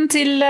Velkommen 0.00 0.16
til 0.16 0.40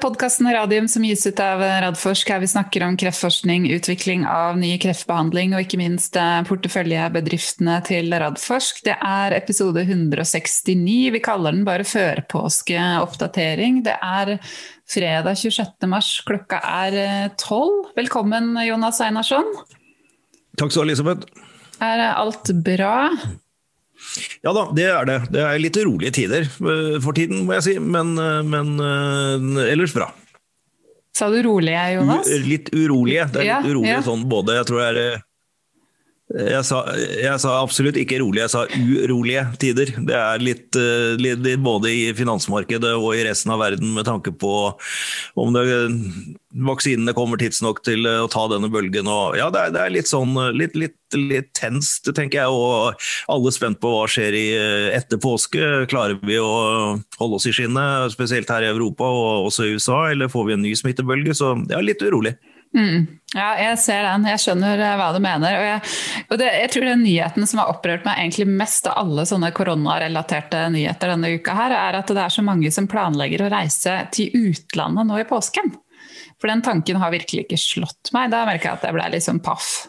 podkasten 0.00 0.46
Radium 0.48 0.86
som 0.88 1.04
gis 1.04 1.26
ut 1.28 1.36
av 1.42 1.60
Radforsk, 1.60 2.30
her 2.32 2.40
vi 2.40 2.46
snakker 2.48 2.80
om 2.86 2.94
kreftforskning, 2.96 3.66
utvikling 3.76 4.24
av 4.24 4.56
ny 4.56 4.78
kreftbehandling 4.80 5.52
og 5.52 5.60
ikke 5.66 5.76
minst 5.76 6.16
porteføljebedriftene 6.48 7.84
til 7.84 8.08
Radforsk. 8.08 8.80
Det 8.88 8.96
er 8.96 9.36
episode 9.36 9.84
169. 9.84 11.12
Vi 11.12 11.20
kaller 11.20 11.52
den 11.52 11.68
bare 11.68 11.84
førpåskeoppdatering. 11.84 13.84
Det 13.84 14.00
er 14.00 14.40
fredag 14.88 15.36
26. 15.36 15.84
mars, 15.92 16.24
klokka 16.24 16.64
er 16.64 17.28
tolv. 17.36 17.92
Velkommen, 18.00 18.56
Jonas 18.64 19.04
Einarsson. 19.04 19.44
Takk 20.56 20.72
skal 20.72 20.80
du 20.80 20.80
ha, 20.80 20.88
Elisabeth. 20.88 21.28
Er 21.84 22.08
alt 22.08 22.56
bra? 22.64 23.12
Ja 24.44 24.52
da, 24.56 24.66
det 24.76 24.88
er 24.90 25.08
det. 25.08 25.18
Det 25.34 25.44
er 25.44 25.62
litt 25.62 25.78
urolige 25.80 26.14
tider 26.20 26.48
for 26.54 27.16
tiden, 27.16 27.44
må 27.48 27.56
jeg 27.58 27.66
si. 27.66 27.76
Men, 27.82 28.14
men 28.48 29.64
ellers 29.64 29.94
bra. 29.96 30.10
Sa 31.14 31.28
du 31.30 31.38
rolige, 31.46 31.82
Jonas? 31.94 32.26
U 32.26 32.48
litt 32.48 32.72
urolige. 32.74 33.28
Det 33.30 33.42
er 33.42 33.46
litt 33.46 33.52
ja, 33.52 33.60
urolige 33.70 33.98
ja. 34.00 34.02
sånn 34.06 34.24
både 34.30 34.56
Jeg 34.58 34.66
tror 34.70 34.82
det 34.82 34.88
er 34.90 35.22
jeg 36.34 36.64
sa, 36.66 36.80
jeg 36.98 37.38
sa, 37.38 37.52
absolutt 37.62 37.98
ikke 38.00 38.18
rolige, 38.18 38.48
jeg 38.48 38.52
sa 38.52 38.64
urolige 38.66 39.44
tider. 39.62 39.92
Det 40.08 40.16
er 40.18 40.42
litt, 40.42 40.78
litt, 41.20 41.44
både 41.62 41.92
i 41.92 42.08
finansmarkedet 42.16 42.90
og 42.98 43.12
i 43.14 43.22
resten 43.26 43.52
av 43.54 43.62
verden 43.62 43.92
med 43.94 44.08
tanke 44.08 44.32
på 44.34 44.54
om 45.38 45.54
det, 45.54 45.62
vaksinene 46.66 47.14
kommer 47.14 47.38
tidsnok 47.38 47.84
til 47.86 48.06
å 48.08 48.26
ta 48.30 48.48
denne 48.50 48.70
bølgen. 48.72 49.06
Og, 49.10 49.38
ja, 49.38 49.46
det 49.54 49.62
er, 49.62 49.74
det 49.74 49.82
er 49.84 49.94
litt 49.94 50.10
sånn 50.10 50.34
litt, 50.58 50.74
litt, 50.78 50.98
litt, 51.14 51.52
tenst, 51.54 52.10
tenker 52.10 52.42
jeg. 52.42 52.50
Og 52.50 53.06
alle 53.30 53.52
er 53.52 53.56
spent 53.56 53.78
på 53.82 53.92
hva 53.94 54.08
skjer 54.10 54.38
i, 54.38 54.46
etter 54.96 55.22
påske. 55.22 55.84
Klarer 55.90 56.18
vi 56.26 56.40
å 56.42 56.96
holde 57.20 57.38
oss 57.38 57.46
i 57.50 57.54
skinnet, 57.54 58.10
spesielt 58.14 58.50
her 58.50 58.66
i 58.66 58.72
Europa 58.72 59.06
og 59.06 59.52
også 59.52 59.68
i 59.68 59.78
USA, 59.78 60.00
eller 60.10 60.32
får 60.32 60.50
vi 60.50 60.58
en 60.58 60.66
ny 60.66 60.74
smittebølge? 60.78 61.38
Så 61.38 61.54
ja, 61.70 61.82
litt 61.84 62.02
urolig. 62.02 62.34
Mm. 62.74 63.06
Ja, 63.34 63.48
jeg 63.58 63.78
ser 63.82 64.02
den. 64.06 64.26
Jeg 64.28 64.42
skjønner 64.42 64.80
eh, 64.82 64.96
hva 64.98 65.08
du 65.14 65.20
mener. 65.22 65.56
Og 65.58 65.66
jeg, 65.66 65.94
og 66.28 66.40
det, 66.40 66.50
jeg 66.58 66.72
tror 66.74 66.88
den 66.90 67.04
nyheten 67.06 67.48
som 67.50 67.62
har 67.62 67.70
opprørt 67.72 68.06
meg 68.06 68.20
egentlig 68.22 68.48
mest 68.50 68.88
av 68.90 68.98
alle 69.02 69.26
sånne 69.30 69.50
koronarelaterte 69.54 70.66
nyheter 70.74 71.14
denne 71.14 71.32
uka, 71.38 71.56
her, 71.58 71.74
er 71.78 72.00
at 72.00 72.10
det 72.10 72.22
er 72.24 72.34
så 72.34 72.44
mange 72.46 72.70
som 72.74 72.90
planlegger 72.90 73.46
å 73.46 73.50
reise 73.54 73.96
til 74.14 74.34
utlandet 74.50 75.10
nå 75.10 75.22
i 75.22 75.26
påsken. 75.28 75.74
For 76.42 76.50
den 76.50 76.62
tanken 76.66 76.98
har 77.00 77.14
virkelig 77.14 77.46
ikke 77.46 77.60
slått 77.60 78.12
meg. 78.14 78.30
Da 78.34 78.44
merker 78.48 78.70
jeg 78.70 78.80
at 78.80 78.88
jeg 78.88 78.98
ble 78.98 79.10
litt 79.14 79.26
sånn 79.26 79.42
paff. 79.44 79.86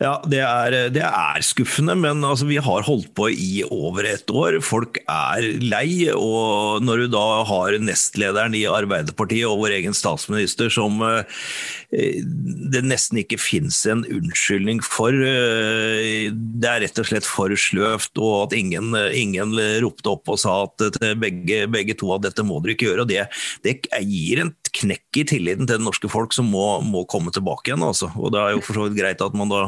Ja, 0.00 0.14
det 0.24 0.38
er, 0.40 0.74
det 0.94 1.02
er, 1.04 1.42
skuffende, 1.44 1.92
men 1.98 2.22
altså, 2.24 2.46
vi 2.48 2.56
har 2.62 2.86
holdt 2.86 3.10
på 3.18 3.26
i 3.28 3.60
over 3.66 4.06
et 4.08 4.30
år. 4.32 4.56
Folk 4.64 4.96
er 5.04 5.44
lei. 5.60 6.08
Og 6.14 6.80
når 6.84 7.02
du 7.02 7.10
da 7.12 7.24
har 7.48 7.76
nestlederen 7.82 8.56
i 8.56 8.64
Arbeiderpartiet 8.70 9.48
og 9.48 9.60
vår 9.60 9.76
egen 9.80 9.96
statsminister 9.96 10.72
som 10.72 11.02
eh, 11.04 11.42
det 11.90 12.84
nesten 12.86 13.20
ikke 13.20 13.40
fins 13.42 13.82
en 13.90 14.06
unnskyldning 14.06 14.80
for 14.86 15.12
eh, 15.12 16.30
Det 16.30 16.70
er 16.70 16.84
rett 16.86 17.02
og 17.02 17.10
slett 17.10 17.28
for 17.28 17.52
sløvt, 17.52 18.14
og 18.16 18.46
at 18.46 18.56
ingen, 18.56 18.94
ingen 18.94 19.52
ropte 19.84 20.14
opp 20.14 20.32
og 20.32 20.40
sa 20.40 20.62
at 20.64 21.00
begge, 21.20 21.66
begge, 21.68 21.98
to 22.00 22.08
at 22.14 22.24
dette 22.24 22.46
må 22.46 22.62
dere 22.62 22.78
ikke 22.78 22.88
gjøre. 22.88 23.04
og 23.04 23.12
Det, 23.12 23.26
det 23.66 23.76
gir 24.00 24.44
en 24.46 24.54
knekk 24.76 25.20
i 25.20 25.24
tilliten 25.32 25.68
til 25.68 25.78
det 25.78 25.84
norske 25.84 26.10
folk 26.10 26.34
som 26.36 26.48
må, 26.52 26.64
må 26.86 27.04
komme 27.10 27.32
tilbake 27.34 27.70
igjen. 27.70 27.84
Altså. 27.86 28.10
Og 28.16 28.32
Det 28.34 28.40
er 28.40 28.54
jo 28.54 28.64
for 28.64 28.78
så 28.78 28.86
vidt 28.86 28.98
greit 29.00 29.24
at 29.24 29.36
man 29.36 29.52
da 29.52 29.62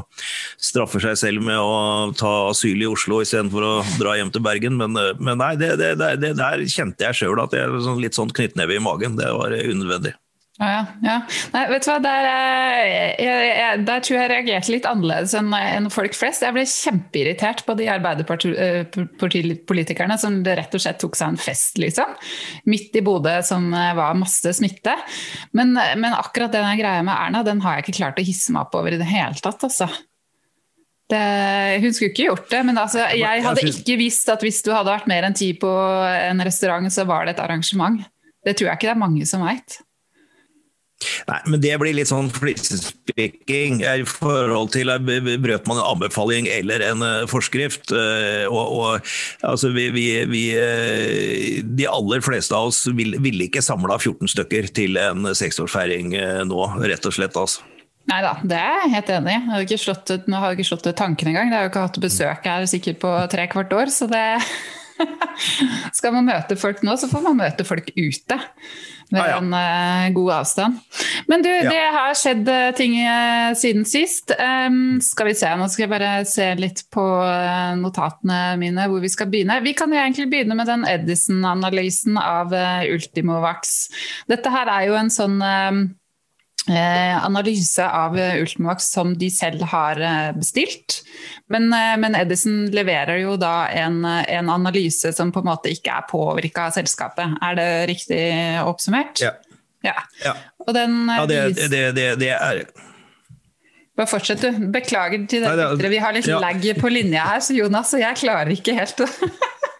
straffer 0.60 1.02
seg 1.04 1.18
selv 1.20 1.46
med 1.46 1.58
å 1.58 2.12
ta 2.18 2.32
asyl 2.50 2.84
i 2.84 2.90
Oslo 2.90 3.22
istedenfor 3.24 3.68
å 3.68 3.74
dra 4.00 4.16
hjem 4.18 4.32
til 4.34 4.44
Bergen, 4.44 4.78
men, 4.80 4.96
men 5.18 5.40
nei, 5.40 5.54
det, 5.60 5.74
det, 5.80 5.94
det, 5.98 6.34
der 6.38 6.66
kjente 6.70 7.08
jeg 7.08 7.22
sjøl 7.22 7.42
at 7.42 7.54
jeg 7.56 7.84
sånn, 7.84 8.02
litt 8.02 8.18
sånn 8.18 8.32
knyttneve 8.32 8.78
i 8.78 8.82
magen. 8.82 9.18
Det 9.18 9.30
var 9.34 9.54
unødvendig. 9.54 10.16
Ja, 10.62 10.84
ja. 11.02 11.16
Nei, 11.50 11.64
vet 11.72 11.82
du 11.82 11.88
hva, 11.90 11.96
der, 12.04 12.26
jeg, 12.86 13.26
jeg, 13.26 13.78
der, 13.88 14.02
tror 14.06 14.18
jeg 14.20 14.28
reagerte 14.30 14.70
litt 14.70 14.84
annerledes 14.86 15.32
enn, 15.34 15.50
enn 15.56 15.88
folk 15.90 16.14
flest. 16.14 16.44
Jeg 16.46 16.54
ble 16.54 16.62
kjempeirritert 16.70 17.64
på 17.66 17.74
de 17.80 17.88
arbeiderpartipolitikerne 17.90 20.14
som 20.22 20.36
rett 20.46 20.76
og 20.78 20.84
slett 20.84 21.00
tok 21.02 21.18
seg 21.18 21.32
en 21.32 21.40
fest, 21.42 21.80
liksom. 21.82 22.14
Midt 22.70 22.94
i 22.94 23.02
Bodø 23.02 23.42
som 23.46 23.66
var 23.72 24.14
masse 24.18 24.52
smitte. 24.54 24.94
Men, 25.50 25.74
men 25.74 26.14
akkurat 26.14 26.52
den 26.54 26.78
greia 26.78 27.02
med 27.02 27.16
Erna, 27.16 27.42
den 27.46 27.60
har 27.66 27.80
jeg 27.80 27.88
ikke 27.88 27.98
klart 27.98 28.22
å 28.22 28.28
hisse 28.30 28.54
meg 28.54 28.62
opp 28.68 28.78
over 28.78 28.94
i 28.94 29.02
det 29.02 29.10
hele 29.10 29.34
tatt, 29.42 29.66
altså. 29.66 29.90
Det, 31.10 31.24
hun 31.82 31.92
skulle 31.92 32.14
ikke 32.14 32.30
gjort 32.30 32.46
det, 32.54 32.62
men 32.64 32.78
altså, 32.78 32.98
jeg 33.18 33.42
hadde 33.44 33.68
ikke 33.68 33.96
visst 34.00 34.28
at 34.32 34.42
hvis 34.46 34.62
du 34.64 34.70
hadde 34.72 34.94
vært 34.94 35.10
mer 35.10 35.22
enn 35.26 35.36
ti 35.36 35.52
på 35.58 35.68
en 35.68 36.40
restaurant, 36.46 36.86
så 36.92 37.04
var 37.08 37.26
det 37.26 37.32
et 37.34 37.42
arrangement. 37.42 37.98
Det 38.46 38.54
tror 38.56 38.68
jeg 38.70 38.76
ikke 38.78 38.88
det 38.92 38.94
er 38.94 39.02
mange 39.02 39.26
som 39.28 39.42
veit. 39.44 39.82
Nei, 41.28 41.38
men 41.48 41.62
det 41.62 41.74
blir 41.80 41.96
litt 41.96 42.10
sånn 42.10 42.30
flisespikking 42.32 43.82
i 43.86 44.04
forhold 44.08 44.72
til 44.74 44.92
brøt 45.02 45.68
man 45.70 45.80
en 45.80 45.88
anbefaling 45.94 46.48
eller 46.52 46.84
en 46.86 47.04
uh, 47.04 47.24
forskrift. 47.30 47.92
Uh, 47.94 48.46
og, 48.50 48.76
og, 48.78 49.12
altså, 49.48 49.72
vi, 49.74 49.88
vi, 49.94 50.06
vi, 50.30 50.44
de 51.62 51.88
aller 51.90 52.24
fleste 52.24 52.56
av 52.56 52.70
oss 52.70 52.84
ville 52.92 53.20
vil 53.22 53.46
ikke 53.46 53.62
samla 53.64 53.98
14 54.00 54.32
stykker 54.32 54.70
til 54.74 54.98
en 55.00 55.32
seksårsfeiring 55.36 56.16
nå, 56.48 56.64
rett 56.82 57.06
og 57.08 57.14
slett. 57.14 57.36
altså. 57.38 57.66
Nei 58.10 58.18
da, 58.24 58.32
det 58.42 58.58
er 58.58 58.80
jeg 58.80 58.92
helt 58.96 59.10
enig 59.14 59.30
i. 59.30 59.34
Jeg 59.36 59.48
har 59.52 59.64
ikke 59.66 59.76
ikke 60.56 60.68
slått 60.68 60.88
ut 60.88 60.98
tanken 60.98 61.30
engang. 61.30 61.50
Jeg 61.50 61.56
har 61.56 61.66
jo 61.66 61.72
ikke 61.72 61.84
hatt 61.86 62.00
besøk 62.02 62.48
her 62.50 62.64
sikkert 62.70 62.98
på 63.04 63.12
tre 63.30 63.46
kvart 63.52 63.74
år, 63.78 63.92
så 63.94 64.08
det 64.10 64.24
Skal 65.98 66.14
man 66.14 66.28
møte 66.28 66.58
folk 66.58 66.82
nå, 66.86 66.96
så 66.98 67.08
får 67.10 67.24
man 67.24 67.38
møte 67.40 67.66
folk 67.66 67.88
ute 67.96 68.38
med 69.10 69.20
ah, 69.22 69.28
ja. 69.28 69.38
en 69.38 69.52
uh, 69.54 70.14
god 70.14 70.32
avstand. 70.38 70.78
Men 71.30 71.44
du, 71.44 71.50
ja. 71.50 71.70
det 71.70 71.82
har 71.96 72.18
skjedd 72.18 72.48
uh, 72.48 72.70
ting 72.76 72.96
uh, 73.00 73.52
siden 73.58 73.86
sist. 73.88 74.34
Um, 74.38 75.00
skal 75.04 75.30
vi 75.30 75.36
se, 75.38 75.52
nå 75.58 75.68
skal 75.72 75.86
jeg 75.86 75.92
bare 75.92 76.12
se 76.28 76.48
litt 76.58 76.84
på 76.92 77.04
notatene 77.80 78.58
mine 78.60 78.86
hvor 78.90 79.02
vi 79.02 79.10
skal 79.12 79.30
begynne. 79.32 79.60
Vi 79.64 79.74
kan 79.78 79.92
jo 79.92 80.00
egentlig 80.00 80.28
begynne 80.32 80.56
med 80.58 80.68
den 80.70 80.86
Edison-analysen 80.88 82.18
av 82.20 82.52
Ultimovax. 82.52 83.74
Dette 84.30 84.52
her 84.52 84.70
er 84.72 84.86
jo 84.90 84.96
en 84.98 85.12
sånn 85.12 85.42
Eh, 86.62 87.16
analyse 87.26 87.82
av 87.82 88.14
Ultimovax 88.14 88.92
som 88.94 89.16
de 89.18 89.26
selv 89.34 89.64
har 89.72 89.98
bestilt. 90.36 91.00
Men, 91.52 91.68
eh, 91.76 91.94
men 92.00 92.16
Edison 92.16 92.64
leverer 92.72 93.20
jo 93.22 93.36
da 93.40 93.66
en, 93.68 94.00
en, 94.04 94.52
analyse 94.52 95.12
som 95.12 95.32
på 95.32 95.42
en 95.42 95.50
måte 95.50 95.72
ikke 95.72 95.98
er 95.98 96.06
påvirka 96.08 96.68
av 96.70 96.76
selskapet. 96.78 97.36
Er 97.44 97.58
det 97.58 97.68
riktig 97.92 98.22
oppsummert? 98.64 99.20
Ja. 99.24 99.34
ja. 99.84 99.96
ja. 100.24 100.36
Den, 100.72 101.04
ja 101.12 101.26
det, 101.28 101.42
det, 101.60 101.84
det, 101.98 102.08
det, 102.22 102.32
er 102.32 102.64
Bare 103.98 104.08
fortsett, 104.08 104.40
du. 104.40 104.68
Beklager 104.72 105.26
til 105.28 105.44
dere. 105.44 105.92
Vi 105.92 106.00
har 106.00 106.16
litt 106.16 106.30
ja. 106.30 106.40
lag 106.40 106.64
på 106.80 106.92
linja 106.92 107.26
her, 107.34 107.42
så 107.44 107.56
Jonas 107.56 107.92
og 107.92 108.00
jeg 108.00 108.22
klarer 108.24 108.54
ikke 108.54 108.76
helt 108.78 109.04
å 109.04 109.08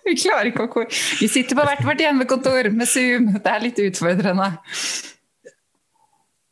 Vi 0.03 0.17
klarer 0.19 0.51
ikke 0.51 0.67
å 0.67 0.85
Vi 0.91 1.29
sitter 1.31 1.57
på 1.57 1.65
hvert 1.65 1.85
vårt 1.87 2.01
hjemmekontor 2.03 2.69
med 2.75 2.91
Zoom. 2.91 3.31
Det 3.39 3.49
er 3.49 3.63
litt 3.63 3.79
utfordrende. 3.81 4.49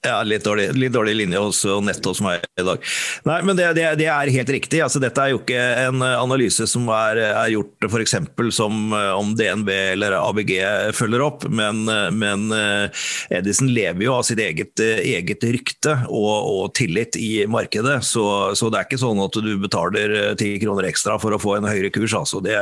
Ja, 0.01 0.23
litt 0.25 0.47
dårlig, 0.49 0.71
litt 0.81 0.95
dårlig, 0.95 1.13
linje 1.19 1.41
hos 1.45 1.59
nett 1.85 2.07
hos 2.09 2.23
meg 2.25 2.41
i 2.57 2.65
dag. 2.65 2.85
Nei, 3.29 3.35
men 3.45 3.57
det, 3.59 3.67
det, 3.77 3.83
det 4.01 4.07
er 4.09 4.31
helt 4.33 4.53
riktig. 4.55 4.79
Altså, 4.81 4.97
dette 5.03 5.21
er 5.21 5.35
jo 5.35 5.41
ikke 5.43 5.61
en 5.83 6.01
analyse 6.01 6.65
som 6.73 6.87
er, 6.97 7.21
er 7.29 7.51
gjort 7.53 7.85
f.eks. 7.85 8.15
som 8.57 8.95
eh, 8.97 9.11
om 9.13 9.35
DNB 9.37 9.69
eller 9.69 10.17
ABG 10.17 10.55
følger 10.97 11.25
opp, 11.27 11.45
men, 11.53 11.83
men 12.17 12.47
eh, 12.57 13.03
Edison 13.43 13.69
lever 13.69 14.07
jo 14.07 14.15
av 14.17 14.25
sitt 14.25 14.41
eget, 14.41 14.81
eget 14.81 15.45
rykte 15.45 15.99
og, 16.09 16.33
og, 16.33 16.65
tillit 16.81 17.21
i 17.21 17.45
markedet. 17.45 17.99
Så, 18.09 18.25
så, 18.57 18.73
det 18.73 18.81
er 18.81 18.89
ikke 18.89 19.03
sånn 19.05 19.21
at 19.21 19.37
du 19.37 19.53
betaler 19.61 20.17
ti 20.41 20.55
kroner 20.65 20.89
ekstra 20.89 21.19
for 21.21 21.37
å 21.37 21.43
få 21.43 21.59
en 21.59 21.69
høyere 21.69 21.93
kurs. 21.93 22.17
Altså. 22.17 22.41
Det, 22.41 22.57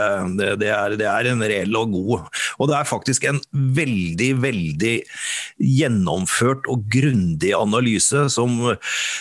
det, 0.58 0.72
er, 0.74 0.98
det 0.98 1.06
er 1.06 1.30
en 1.30 1.46
reell 1.46 1.78
og 1.78 1.94
god. 1.94 2.42
Og 2.58 2.72
det 2.72 2.80
er 2.80 2.92
faktisk 2.96 3.30
en 3.30 3.38
veldig, 3.78 4.34
veldig 4.42 4.96
gjennomført 5.78 6.66
og 6.66 6.90
grundig 6.90 7.27
grundig 7.28 7.52
analyse 7.56 8.28
som 8.30 8.76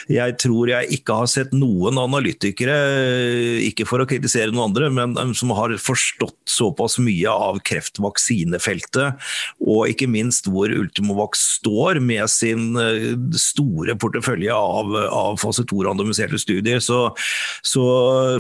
jeg 0.10 0.38
tror 0.40 0.70
jeg 0.70 1.00
ikke 1.00 1.16
har 1.22 1.28
sett 1.28 1.54
noen 1.54 1.98
analytikere, 2.00 2.76
ikke 3.68 3.86
for 3.88 4.02
å 4.02 4.08
kritisere 4.08 4.52
noen 4.52 4.72
andre, 4.72 4.90
men 4.90 5.34
som 5.36 5.52
har 5.56 5.76
forstått 5.78 6.38
såpass 6.48 6.98
mye 7.00 7.30
av 7.30 7.60
kreftvaksinefeltet, 7.68 9.18
og 9.60 9.92
ikke 9.92 10.08
minst 10.08 10.48
hvor 10.48 10.72
Ultimovac 10.72 11.38
står 11.38 12.00
med 12.00 12.28
sin 12.32 12.78
eh, 12.78 13.16
store 13.38 13.98
portefølje 14.00 14.54
av, 14.54 14.96
av 15.12 15.38
fase 15.42 15.66
2-randomiserte 15.68 16.40
studier. 16.40 16.80
Så, 16.84 17.12
så, 17.66 17.84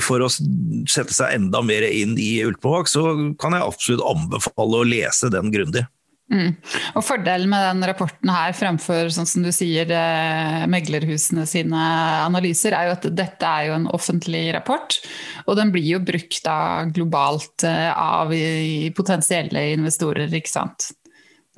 for 0.04 0.24
å 0.24 0.32
sette 0.32 1.14
seg 1.14 1.36
enda 1.36 1.62
mer 1.66 1.86
inn 1.88 2.18
i 2.20 2.38
Ultimovac, 2.46 2.90
så 2.92 3.06
kan 3.42 3.56
jeg 3.56 3.68
absolutt 3.68 4.08
anbefale 4.08 4.82
å 4.82 4.88
lese 4.88 5.32
den 5.34 5.52
grundig. 5.54 5.88
Mm. 6.28 6.58
Og 7.00 7.06
Fordelen 7.08 7.48
med 7.52 7.64
den 7.64 7.86
rapporten 7.88 8.32
her 8.34 8.52
fremfor 8.58 9.08
sånn 9.16 9.30
som 9.30 9.46
du 9.46 9.52
sier, 9.56 9.88
eh, 9.96 10.66
meglerhusene 10.68 11.46
sine 11.48 11.84
analyser, 12.26 12.76
er 12.76 12.90
jo 12.90 12.96
at 12.98 13.08
dette 13.16 13.48
er 13.48 13.70
jo 13.70 13.78
en 13.78 13.88
offentlig 13.96 14.44
rapport. 14.56 15.00
Og 15.48 15.56
den 15.60 15.72
blir 15.72 15.88
jo 15.88 16.04
brukt 16.04 16.42
da 16.44 16.60
globalt 16.92 17.64
eh, 17.68 17.92
av 17.92 18.34
potensielle 18.98 19.70
investorer, 19.78 20.28
ikke 20.28 20.52
sant. 20.52 20.92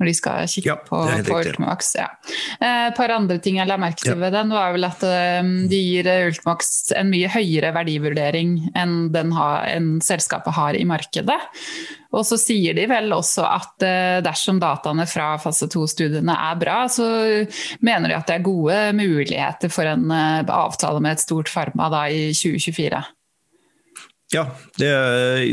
Når 0.00 0.08
de 0.08 0.14
skal 0.16 0.48
kikke 0.48 0.70
Ja, 0.70 0.76
på, 0.80 0.98
på. 1.28 1.38
Ultimax. 1.42 1.92
Ja. 1.98 2.08
Eh, 2.56 2.86
Et 2.88 2.96
par 2.96 3.12
andre 3.12 3.36
ting 3.42 3.60
jeg 3.60 3.68
la 3.68 3.76
merke 3.80 4.00
til 4.00 4.16
ved 4.20 4.32
den, 4.32 4.52
var 4.56 4.72
vel 4.74 4.88
at 4.88 5.04
eh, 5.06 5.50
de 5.70 5.80
gir 5.80 6.08
eh, 6.08 6.26
Ultimax 6.30 6.90
en 6.96 7.12
mye 7.12 7.28
høyere 7.30 7.74
verdivurdering 7.76 8.56
enn, 8.78 8.96
den 9.12 9.34
har, 9.36 9.68
enn 9.68 9.98
selskapet 10.04 10.56
har 10.56 10.78
i 10.78 10.86
markedet. 10.88 11.36
Og 12.16 12.24
så 12.26 12.40
sier 12.40 12.74
de 12.74 12.88
vel 12.90 13.12
også 13.14 13.44
at 13.46 13.84
dersom 14.26 14.58
dataene 14.58 15.04
fra 15.06 15.36
fase 15.38 15.68
2-studiene 15.70 16.34
er 16.34 16.56
bra, 16.58 16.80
så 16.90 17.06
mener 17.86 18.10
de 18.10 18.16
at 18.16 18.26
det 18.26 18.40
er 18.40 18.48
gode 18.48 18.78
muligheter 18.98 19.70
for 19.70 19.86
en 19.86 20.10
avtale 20.10 20.98
med 21.04 21.14
et 21.14 21.22
stort 21.22 21.52
farma 21.52 21.86
i 22.10 22.32
2024. 22.34 23.04
Ja, 24.30 24.44
det, 24.78 24.88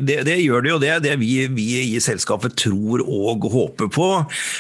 det, 0.06 0.20
det 0.28 0.36
gjør 0.38 0.62
det 0.62 0.70
jo. 0.70 0.76
Det 0.78 0.90
er 0.94 1.00
det 1.02 1.16
vi, 1.18 1.32
vi 1.50 1.66
i 1.82 2.02
selskapet 2.04 2.54
tror 2.62 3.02
og 3.02 3.48
håper 3.50 3.88
på. 3.90 4.10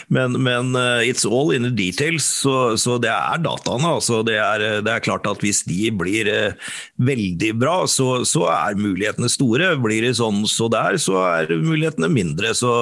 Men, 0.09 0.39
men 0.41 0.71
uh, 0.73 1.05
it's 1.05 1.21
all 1.21 1.53
in 1.53 1.67
the 1.67 1.69
details, 1.69 2.25
så, 2.41 2.73
så 2.81 2.95
det 2.97 3.11
er 3.13 3.43
dataene. 3.45 3.91
Altså 3.99 4.23
det, 4.25 4.39
er, 4.41 4.81
det 4.81 4.89
er 4.89 5.03
klart 5.05 5.29
at 5.29 5.45
hvis 5.45 5.61
de 5.69 5.91
blir 5.93 6.31
uh, 6.33 6.71
veldig 6.97 7.51
bra, 7.61 7.75
så, 7.85 8.23
så, 8.25 8.47
er 8.49 8.79
mulighetene 8.81 9.29
store. 9.29 9.75
Blir 9.83 10.07
det 10.07 10.15
sånn 10.17 10.41
så 10.49 10.65
der, 10.73 10.97
så 10.97 11.21
er 11.27 11.53
mulighetene 11.53 12.09
mindre. 12.09 12.55
Så, 12.57 12.73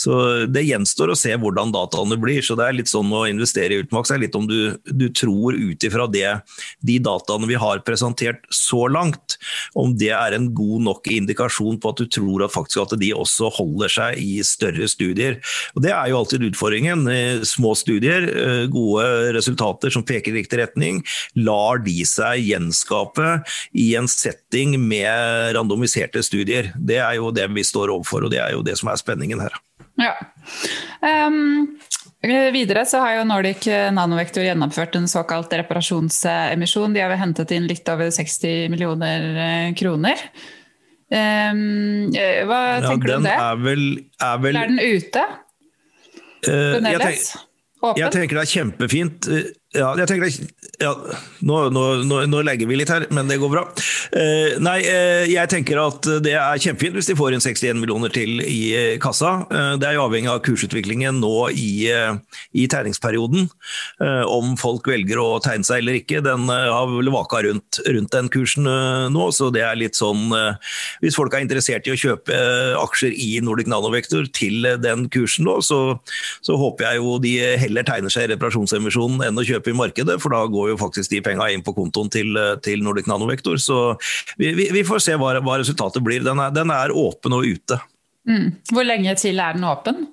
så 0.00 0.16
det 0.48 0.64
gjenstår 0.64 1.12
å 1.12 1.18
se 1.18 1.36
hvordan 1.36 1.76
dataene 1.76 2.16
blir. 2.24 2.40
Så 2.46 2.56
det 2.56 2.70
er 2.70 2.78
litt 2.78 2.92
sånn 2.92 3.12
å 3.12 3.26
investere 3.28 3.76
i 3.76 3.82
Ultimax 3.84 4.14
er 4.16 4.24
litt 4.24 4.38
om 4.38 4.48
du, 4.48 4.80
du 4.88 5.10
tror 5.12 5.60
ut 5.60 5.84
ifra 5.84 6.08
de 6.08 6.98
dataene 7.04 7.52
vi 7.52 7.60
har 7.60 7.84
presentert 7.84 8.48
så 8.48 8.86
langt, 8.88 9.36
om 9.76 9.92
det 10.00 10.14
er 10.16 10.40
en 10.40 10.48
god 10.56 10.69
nok 10.78 11.08
indikasjon 11.10 11.80
på 11.80 11.92
at 11.92 12.02
du 12.02 12.06
tror 12.06 12.44
at 12.46 12.54
faktisk 12.54 12.84
at 12.84 12.98
de 13.00 13.10
også 13.16 13.50
holder 13.56 13.92
seg 13.92 14.20
i 14.22 14.40
større 14.46 14.88
studier. 14.90 15.38
Og 15.74 15.82
Det 15.82 15.92
er 15.94 16.10
jo 16.10 16.20
alltid 16.20 16.46
utfordringen. 16.50 17.06
Eh, 17.10 17.42
Små 17.44 17.74
studier, 17.74 18.22
eh, 18.28 18.66
gode 18.70 19.32
resultater 19.34 19.90
som 19.90 20.04
peker 20.04 20.32
i 20.32 20.42
riktig 20.42 20.60
retning, 20.60 21.02
lar 21.34 21.78
de 21.78 22.04
seg 22.04 22.44
gjenskape 22.44 23.42
i 23.74 23.94
en 23.96 24.08
setting 24.08 24.78
med 24.78 25.54
randomiserte 25.56 26.22
studier. 26.22 26.72
Det 26.76 26.98
er 26.98 27.16
jo 27.16 27.30
det 27.30 27.48
vi 27.50 27.62
står 27.62 27.90
overfor, 27.90 28.24
og 28.24 28.30
det 28.30 28.40
er 28.40 28.52
jo 28.52 28.62
det 28.62 28.78
som 28.78 28.88
er 28.88 29.00
spenningen 29.00 29.40
her. 29.40 29.54
Ja. 30.00 30.14
Um, 31.00 31.78
videre 32.22 32.86
så 32.86 33.00
har 33.02 33.18
jo 33.18 33.26
Nordic 33.28 33.66
Nanovektor 33.92 34.44
gjennomført 34.44 34.96
en 34.96 35.08
såkalt 35.08 35.52
reparasjonsemisjon. 35.52 36.94
De 36.94 37.02
har 37.04 37.16
hentet 37.20 37.52
inn 37.56 37.68
litt 37.68 37.88
over 37.88 38.10
60 38.12 38.70
millioner 38.72 39.74
kroner. 39.76 40.16
Um, 41.10 42.10
hva 42.46 42.58
Ja, 42.78 42.82
tenker 42.86 43.08
du 43.08 43.14
om 43.16 43.24
den 43.24 43.26
det? 43.26 43.38
er 43.42 43.56
vel, 43.64 43.80
er 44.22 44.36
vel 44.44 44.56
Er 44.60 44.68
den 44.70 44.78
ute 44.78 45.24
Uh, 46.40 46.78
jeg, 46.80 46.96
tenk, 47.02 47.96
jeg 47.98 48.12
tenker 48.14 48.38
det 48.38 48.42
er 48.46 48.48
kjempefint. 48.48 49.26
Ja, 49.70 49.92
jeg 49.94 50.08
tenker 50.10 50.32
ja, 50.80 50.90
nå, 51.46 51.56
nå, 51.70 51.82
nå, 52.26 52.38
legger 52.42 52.66
vi 52.66 52.78
litt 52.80 52.90
her, 52.90 53.04
men 53.14 53.28
det 53.28 53.36
går 53.38 53.50
bra. 53.52 53.62
Eh, 54.16 54.56
nei, 54.58 54.78
eh, 54.82 55.28
jeg 55.30 55.50
tenker 55.52 55.78
at 55.78 56.08
det 56.24 56.32
er 56.34 56.62
kjempefint 56.62 56.96
hvis 56.96 57.10
de 57.10 57.16
får 57.18 57.36
inn 57.36 57.44
61 57.44 57.78
millioner 57.78 58.10
til 58.10 58.40
i 58.42 58.58
eh, 58.74 58.94
kassa. 59.02 59.44
Eh, 59.46 59.74
det 59.78 59.86
er 59.86 59.98
jo 59.98 60.06
avhengig 60.08 60.30
av 60.32 60.40
kursutviklingen 60.42 61.20
nå 61.22 61.34
i, 61.52 61.86
eh, 61.92 62.16
i 62.56 62.64
tegningsperioden. 62.72 63.46
Eh, 64.02 64.24
om 64.24 64.56
folk 64.58 64.88
velger 64.90 65.20
å 65.22 65.28
tegne 65.44 65.68
seg 65.68 65.84
eller 65.84 66.00
ikke. 66.00 66.22
Den 66.24 66.48
har 66.48 66.88
vel 66.90 67.12
vaka 67.14 67.44
rundt, 67.46 67.82
rundt 67.86 68.16
den 68.16 68.32
kursen 68.32 68.66
nå, 68.66 69.28
så 69.36 69.52
det 69.54 69.62
er 69.66 69.78
litt 69.78 69.98
sånn 69.98 70.32
Hvis 71.00 71.16
folk 71.16 71.34
er 71.34 71.42
interessert 71.44 71.86
i 71.86 71.92
å 71.92 71.98
kjøpe 71.98 72.34
aksjer 72.80 73.14
i 73.14 73.28
Nordic 73.44 73.68
Nanovektor 73.70 74.26
til 74.34 74.66
den 74.82 75.06
kursen 75.12 75.46
nå, 75.46 75.58
så, 75.64 75.80
så 76.44 76.56
håper 76.58 76.88
jeg 76.88 77.00
jo 77.00 77.16
de 77.22 77.34
heller 77.60 77.86
tegner 77.86 78.12
seg 78.12 78.26
i 78.26 78.32
reparasjonsemisjonen 78.34 79.28
enn 79.28 79.40
å 79.40 79.46
kjøpe 79.46 79.59
i 79.68 79.76
markedet, 79.76 80.16
for 80.22 80.32
da 80.32 80.44
går 80.48 80.72
jo 80.72 80.80
faktisk 80.80 81.12
de 81.12 81.20
penga 81.26 81.50
inn 81.52 81.64
på 81.66 81.74
kontoen 81.76 82.08
til, 82.12 82.38
til 82.64 82.84
Nordic 82.86 83.10
Nanovektor. 83.10 83.60
Så 83.60 83.80
vi, 84.40 84.54
vi, 84.56 84.70
vi 84.72 84.86
får 84.86 85.04
se 85.04 85.18
hva, 85.20 85.34
hva 85.44 85.60
resultatet 85.60 86.04
blir. 86.06 86.24
Den 86.24 86.40
er, 86.40 86.54
den 86.54 86.72
er 86.72 86.94
åpen 86.96 87.36
og 87.36 87.44
ute. 87.44 87.80
Mm. 88.28 88.48
Hvor 88.72 88.86
lenge 88.86 89.14
til 89.20 89.40
er 89.42 89.56
den 89.56 89.66
åpen? 89.68 90.06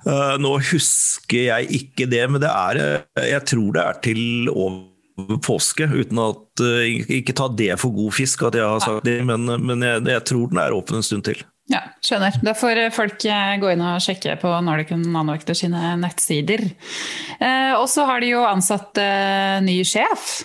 Uh, 0.00 0.36
nå 0.40 0.54
husker 0.70 1.42
jeg 1.50 1.68
ikke 1.76 2.06
det, 2.08 2.22
men 2.32 2.40
det 2.40 2.48
er, 2.48 2.78
eh, 2.80 3.26
jeg 3.34 3.44
tror 3.50 3.74
det 3.76 3.82
er 3.84 3.98
til 4.06 4.22
over 4.48 5.36
påske, 5.44 5.84
uten 5.84 6.16
at 6.22 6.62
uh, 6.64 7.10
Ikke 7.12 7.34
ta 7.36 7.50
det 7.52 7.74
for 7.82 7.92
god 7.92 8.14
fisk 8.16 8.46
at 8.48 8.56
jeg 8.56 8.64
har 8.64 8.80
sagt 8.80 9.04
det, 9.04 9.18
men, 9.28 9.44
men 9.44 9.84
jeg, 9.84 10.06
jeg 10.08 10.24
tror 10.30 10.48
den 10.48 10.62
er 10.62 10.76
åpen 10.76 11.00
en 11.00 11.04
stund 11.04 11.26
til. 11.28 11.42
Ja, 11.70 11.84
skjønner. 12.02 12.34
Da 12.42 12.54
får 12.58 12.80
folk 12.94 13.24
eh, 13.30 13.54
gå 13.62 13.70
inn 13.70 13.82
og 13.84 14.02
sjekke 14.02 14.34
på 14.42 14.50
Nordic 14.66 14.90
Nanovektor 14.98 15.54
sine 15.54 15.94
nettsider. 16.00 16.64
Eh, 17.38 17.72
og 17.76 17.86
så 17.92 18.08
har 18.08 18.22
de 18.22 18.32
jo 18.32 18.42
ansatt 18.46 18.98
eh, 18.98 19.60
ny 19.62 19.78
sjef. 19.86 20.42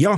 Ja. 0.00 0.16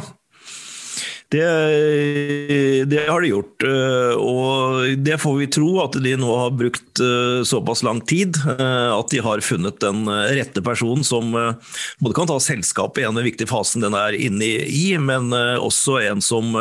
Det, 1.33 2.85
det, 2.91 3.07
har 3.09 3.23
de 3.25 3.31
gjort, 3.31 3.65
eh, 3.65 4.15
og 4.21 4.99
det 5.01 5.17
får 5.23 5.37
vi 5.39 5.49
tro 5.57 5.71
at 5.81 5.97
de 6.05 6.13
nå 6.21 6.29
har 6.29 6.53
brukt 6.53 7.01
eh, 7.01 7.41
såpass 7.49 7.81
lang 7.87 8.03
tid. 8.05 8.37
eh, 8.37 8.91
At 8.93 9.09
de 9.13 9.23
har 9.25 9.41
funnet 9.41 9.81
den 9.81 10.05
rette 10.09 10.61
personen 10.65 11.05
som 11.07 11.33
både 11.33 12.17
kan 12.17 12.29
ta 12.29 12.37
selskapet 12.43 13.03
i 13.03 13.07
en 13.09 13.21
viktig 13.25 13.49
fasen 13.49 13.85
den 13.85 13.97
er 13.97 14.17
inne 14.17 14.51
i, 14.69 14.93
men 15.01 15.33
også 15.33 15.99
en 16.03 16.21
som 16.25 16.53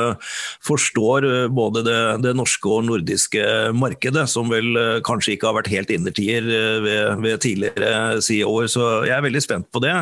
forstår 0.63 1.49
både 1.51 1.83
det, 1.85 1.99
det 2.23 2.33
norske 2.37 2.69
og 2.71 2.85
nordiske 2.87 3.43
markedet, 3.75 4.23
som 4.31 4.49
vel 4.51 4.77
kanskje 5.05 5.35
ikke 5.35 5.49
har 5.49 5.57
vært 5.59 5.71
helt 5.73 5.91
innertier 5.93 6.47
ved, 6.47 7.19
ved 7.23 7.43
tidligere 7.43 8.21
si 8.23 8.39
år. 8.45 8.69
Så 8.71 8.87
jeg 9.09 9.15
er 9.17 9.25
veldig 9.25 9.43
spent 9.43 9.69
på 9.73 9.83
det. 9.83 9.95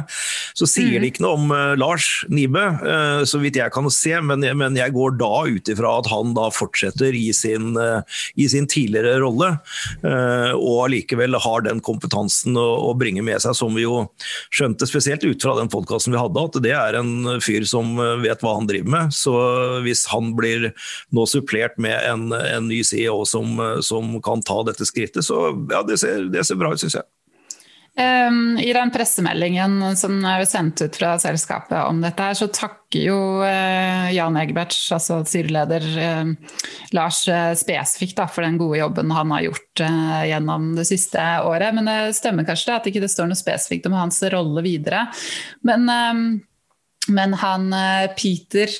Så 0.58 0.70
sier 0.70 1.00
de 1.00 1.10
ikke 1.10 1.26
noe 1.26 1.40
om 1.40 1.56
Lars 1.80 2.20
Nibe, 2.28 2.64
eh, 2.84 3.24
så 3.28 3.40
vidt 3.42 3.60
jeg 3.60 3.72
kan 3.74 3.88
se, 3.94 4.14
men, 4.22 4.44
men 4.60 4.78
jeg 4.80 4.94
går 4.96 5.18
da 5.20 5.32
ut 5.50 5.72
ifra 5.72 5.96
at 6.00 6.10
han 6.12 6.34
da 6.38 6.50
fortsetter 6.54 7.16
i 7.16 7.30
sin, 7.36 7.72
eh, 7.80 8.02
i 8.40 8.50
sin 8.52 8.68
tidligere 8.70 9.20
rolle, 9.24 9.52
eh, 10.04 10.52
og 10.56 10.86
allikevel 10.88 11.40
har 11.40 11.66
den 11.68 11.82
kompetansen 11.86 12.58
å, 12.60 12.68
å 12.90 12.94
bringe 13.00 13.24
med 13.26 13.42
seg, 13.44 13.56
som 13.58 13.76
vi 13.78 13.86
jo 13.86 14.06
skjønte 14.54 14.88
spesielt 14.90 15.26
ut 15.26 15.42
fra 15.44 15.56
den 15.60 15.72
podkasten 15.72 16.16
vi 16.16 16.22
hadde, 16.22 16.46
at 16.50 16.62
det 16.66 16.76
er 16.76 17.00
en 17.00 17.40
fyr 17.44 17.68
som 17.70 17.96
vet 18.24 18.44
hva 18.44 18.58
han 18.58 18.70
driver 18.70 18.94
med. 18.96 19.16
Så 19.16 19.36
hvis 19.86 20.06
han 20.12 20.34
blir 20.38 20.72
nå 21.16 21.26
supplert 21.30 21.80
med 21.82 21.98
en, 22.08 22.30
en 22.34 22.70
ny 22.70 22.82
CEO 22.86 23.24
som, 23.30 23.60
som 23.86 24.18
kan 24.26 24.44
ta 24.46 24.62
dette 24.68 24.88
skrittet, 24.88 25.26
så 25.26 25.50
ja, 25.72 25.84
det 25.88 26.00
ser, 26.02 26.30
det 26.34 26.46
ser 26.48 26.60
bra 26.60 26.74
ut, 26.74 26.82
syns 26.82 27.00
jeg. 27.00 27.08
Um, 28.00 28.58
I 28.60 28.74
den 28.74 28.92
pressemeldingen 28.96 29.82
som 30.00 30.22
er 30.24 30.46
sendt 30.48 30.80
ut 30.80 30.96
fra 30.96 31.18
selskapet 31.20 31.82
om 31.84 31.98
dette, 32.00 32.24
her, 32.24 32.38
så 32.38 32.48
takker 32.48 33.02
jo 33.10 33.18
uh, 33.44 34.08
Jan 34.16 34.38
Egeberts, 34.40 34.78
altså 34.96 35.18
styreleder, 35.28 35.84
uh, 36.00 36.62
Lars 36.96 37.26
uh, 37.28 37.52
spesifikt 37.60 38.16
da, 38.22 38.30
for 38.32 38.48
den 38.48 38.56
gode 38.62 38.80
jobben 38.80 39.12
han 39.12 39.36
har 39.36 39.50
gjort 39.50 39.84
gjennom 40.30 40.72
det 40.78 40.88
siste 40.88 41.26
året. 41.44 41.76
Men 41.76 41.92
det 41.92 42.00
stemmer 42.16 42.48
kanskje 42.48 42.78
at 42.78 42.88
ikke 42.88 43.04
det 43.04 43.12
står 43.12 43.32
noe 43.32 43.40
spesifikt 43.40 43.92
om 43.92 44.00
hans 44.00 44.24
rolle 44.32 44.64
videre. 44.64 45.06
Men, 45.68 45.88
um, 45.92 46.26
men 47.12 47.36
han 47.44 47.72
Peter 48.16 48.80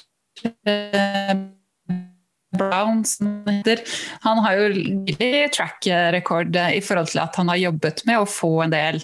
Brown, 2.58 3.04
som 3.06 3.44
heter, 3.46 3.84
han 4.24 4.42
har 4.42 4.58
jo 4.58 4.70
nylig 4.74 5.52
track-rekord 5.54 6.56
i 6.58 6.82
forhold 6.82 7.12
til 7.12 7.22
at 7.22 7.38
han 7.38 7.52
har 7.52 7.62
jobbet 7.62 8.04
med 8.10 8.24
å 8.24 8.30
få 8.30 8.52
en 8.66 8.74
del 8.74 8.98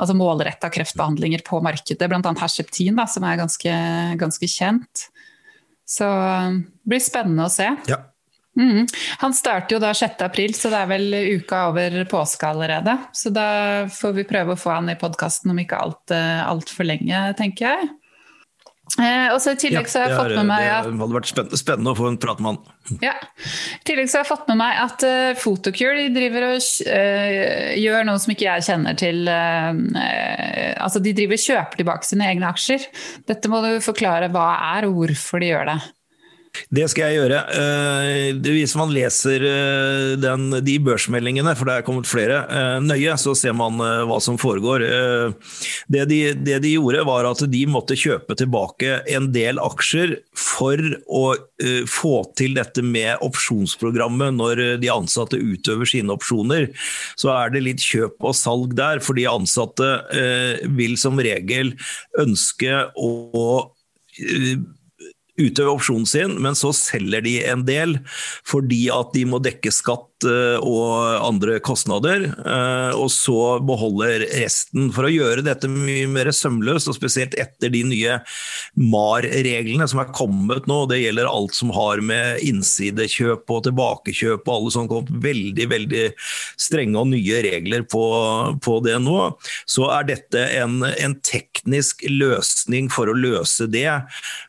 altså 0.00 0.16
målretta 0.18 0.72
kreftbehandlinger 0.74 1.44
på 1.46 1.62
markedet, 1.62 2.10
bl.a. 2.10 2.34
Herceptin, 2.42 2.98
da, 2.98 3.06
som 3.10 3.26
er 3.28 3.38
ganske, 3.40 3.74
ganske 4.20 4.50
kjent. 4.50 5.06
Så 5.86 6.06
det 6.06 6.90
blir 6.90 7.02
spennende 7.02 7.46
å 7.46 7.52
se. 7.52 7.68
Ja. 7.90 8.02
Mm. 8.58 8.86
Han 9.22 9.34
starter 9.34 9.76
jo 9.76 9.80
da 9.82 9.92
6. 9.94 10.18
april, 10.26 10.54
så 10.58 10.72
det 10.72 10.80
er 10.82 10.90
vel 10.90 11.14
uka 11.38 11.62
over 11.70 11.94
påske 12.10 12.48
allerede. 12.50 12.96
Så 13.14 13.30
da 13.34 13.86
får 13.94 14.18
vi 14.18 14.26
prøve 14.28 14.56
å 14.56 14.60
få 14.60 14.74
han 14.74 14.90
i 14.90 14.98
podkasten 14.98 15.52
om 15.52 15.62
ikke 15.62 15.78
altfor 15.78 16.44
alt 16.50 16.74
for 16.74 16.88
lenge, 16.88 17.22
tenker 17.38 17.68
jeg. 17.70 17.90
Eh, 18.98 19.28
og 19.30 19.38
så 19.38 19.52
I 19.54 19.58
tillegg 19.60 19.86
så 19.90 20.02
har 20.02 20.10
jeg 20.10 20.18
fått 20.18 20.34
med 20.40 20.48
meg 20.48 20.64
at 20.66 20.88
Det 20.88 20.96
hadde 20.98 21.14
vært 21.14 21.28
spennende, 21.60 21.92
å 21.92 21.98
få 21.98 22.08
en 22.10 22.18
prat 22.20 22.40
med 22.42 22.56
han. 22.56 22.98
ja. 23.04 23.12
I 23.78 23.84
tillegg 23.86 24.10
så 24.10 24.18
har 24.18 24.24
jeg 24.24 24.30
fått 24.32 24.50
med 24.50 24.58
meg 24.58 24.80
at 24.82 25.04
uh, 25.06 25.38
Photocure 25.38 25.94
de 26.00 26.08
driver 26.16 26.48
og 26.48 26.58
uh, 26.58 27.70
gjør 27.78 28.08
noe 28.08 28.22
som 28.22 28.34
ikke 28.34 28.48
jeg 28.48 28.66
kjenner 28.66 28.98
til. 28.98 29.22
Uh, 29.30 30.74
altså 30.82 31.02
De 31.04 31.14
driver 31.14 31.38
og 31.38 31.46
kjøper 31.46 31.82
tilbake 31.82 32.10
sine 32.10 32.26
egne 32.32 32.50
aksjer. 32.50 32.90
Dette 33.30 33.52
må 33.52 33.62
du 33.62 33.72
forklare 33.84 34.32
hva 34.34 34.50
er 34.74 34.88
og 34.88 34.98
hvorfor 34.98 35.44
de 35.44 35.52
gjør 35.52 35.70
det. 35.70 35.80
Det 36.70 36.86
skal 36.90 37.10
jeg 37.10 37.18
gjøre. 37.20 37.38
Eh, 37.54 38.38
hvis 38.42 38.74
man 38.78 38.92
leser 38.94 39.42
eh, 39.46 40.12
den, 40.20 40.48
de 40.66 40.76
børsmeldingene, 40.82 41.54
for 41.58 41.68
det 41.68 41.76
er 41.78 41.86
kommet 41.86 42.10
flere, 42.10 42.40
eh, 42.46 42.78
nøye, 42.82 43.14
så 43.20 43.34
ser 43.38 43.54
man 43.56 43.78
hva 43.80 44.18
som 44.22 44.38
foregår. 44.40 44.84
Det 45.90 46.04
de, 46.10 46.20
det 46.34 46.58
de, 46.64 46.74
gjorde, 46.76 47.04
var 47.06 47.28
at 47.28 47.42
de 47.50 47.62
måtte 47.70 47.98
kjøpe 47.98 48.36
tilbake 48.38 49.00
en 49.10 49.30
del 49.34 49.60
aksjer 49.62 50.16
for 50.36 50.80
å 51.06 51.24
få 51.90 52.14
til 52.38 52.54
dette 52.56 52.82
med 52.84 53.20
opsjonsprogrammet 53.24 54.36
når 54.38 54.62
de 54.80 54.90
ansatte 54.92 55.38
utøver 55.38 55.88
sine 55.88 56.14
opsjoner. 56.14 56.70
Så 57.20 57.32
er 57.34 57.52
det 57.52 57.64
litt 57.66 57.84
kjøp 57.84 58.20
og 58.24 58.36
salg 58.38 58.74
der, 58.78 59.02
for 59.04 59.18
de 59.18 59.28
ansatte 59.30 59.90
vil 60.76 60.96
som 61.00 61.20
regel 61.20 61.74
ønske 62.20 62.84
å 62.96 63.14
utøve 65.40 65.74
opsjonen 65.76 66.08
sin, 66.08 66.36
men 66.42 66.58
så 66.58 66.72
selger 66.76 67.24
de 67.24 67.38
en 67.48 67.64
del 67.68 67.98
fordi 68.46 68.86
at 68.94 69.14
de 69.16 69.26
må 69.28 69.40
dekke 69.42 69.72
skatt 69.74 70.09
Eh, 70.28 70.58
og 70.60 71.24
andre 71.24 71.58
kostnader, 71.64 72.26
eh, 72.28 72.92
og 72.96 73.08
så 73.12 73.58
beholder 73.64 74.26
resten. 74.40 74.90
For 74.94 75.06
å 75.06 75.12
gjøre 75.12 75.44
dette 75.46 75.70
mye 75.70 76.08
mer 76.10 76.30
sømløst, 76.34 76.90
og 76.90 76.96
spesielt 76.96 77.36
etter 77.40 77.72
de 77.72 77.82
nye 77.86 78.18
MAR-reglene 78.78 79.86
som 79.90 80.02
er 80.02 80.12
kommet 80.16 80.68
nå, 80.70 80.82
det 80.90 81.00
gjelder 81.02 81.30
alt 81.30 81.56
som 81.56 81.72
har 81.74 82.02
med 82.04 82.42
innsidekjøp 82.46 83.50
og 83.50 83.64
tilbakekjøp 83.68 84.44
og 84.44 84.54
alle 84.56 84.74
sånne 84.74 84.92
kommet 84.92 85.24
veldig, 85.24 85.68
veldig 85.72 86.04
strenge 86.60 87.00
og 87.00 87.10
nye 87.14 87.42
regler 87.46 87.86
på, 87.88 88.04
på 88.62 88.78
det 88.84 88.98
nå, 89.02 89.18
så 89.68 89.88
er 89.96 90.10
dette 90.12 90.44
en, 90.60 90.80
en, 90.90 91.16
teknisk 91.30 92.02
løsning 92.08 92.88
for 92.92 93.10
å 93.10 93.16
løse 93.16 93.66
det. 93.70 93.88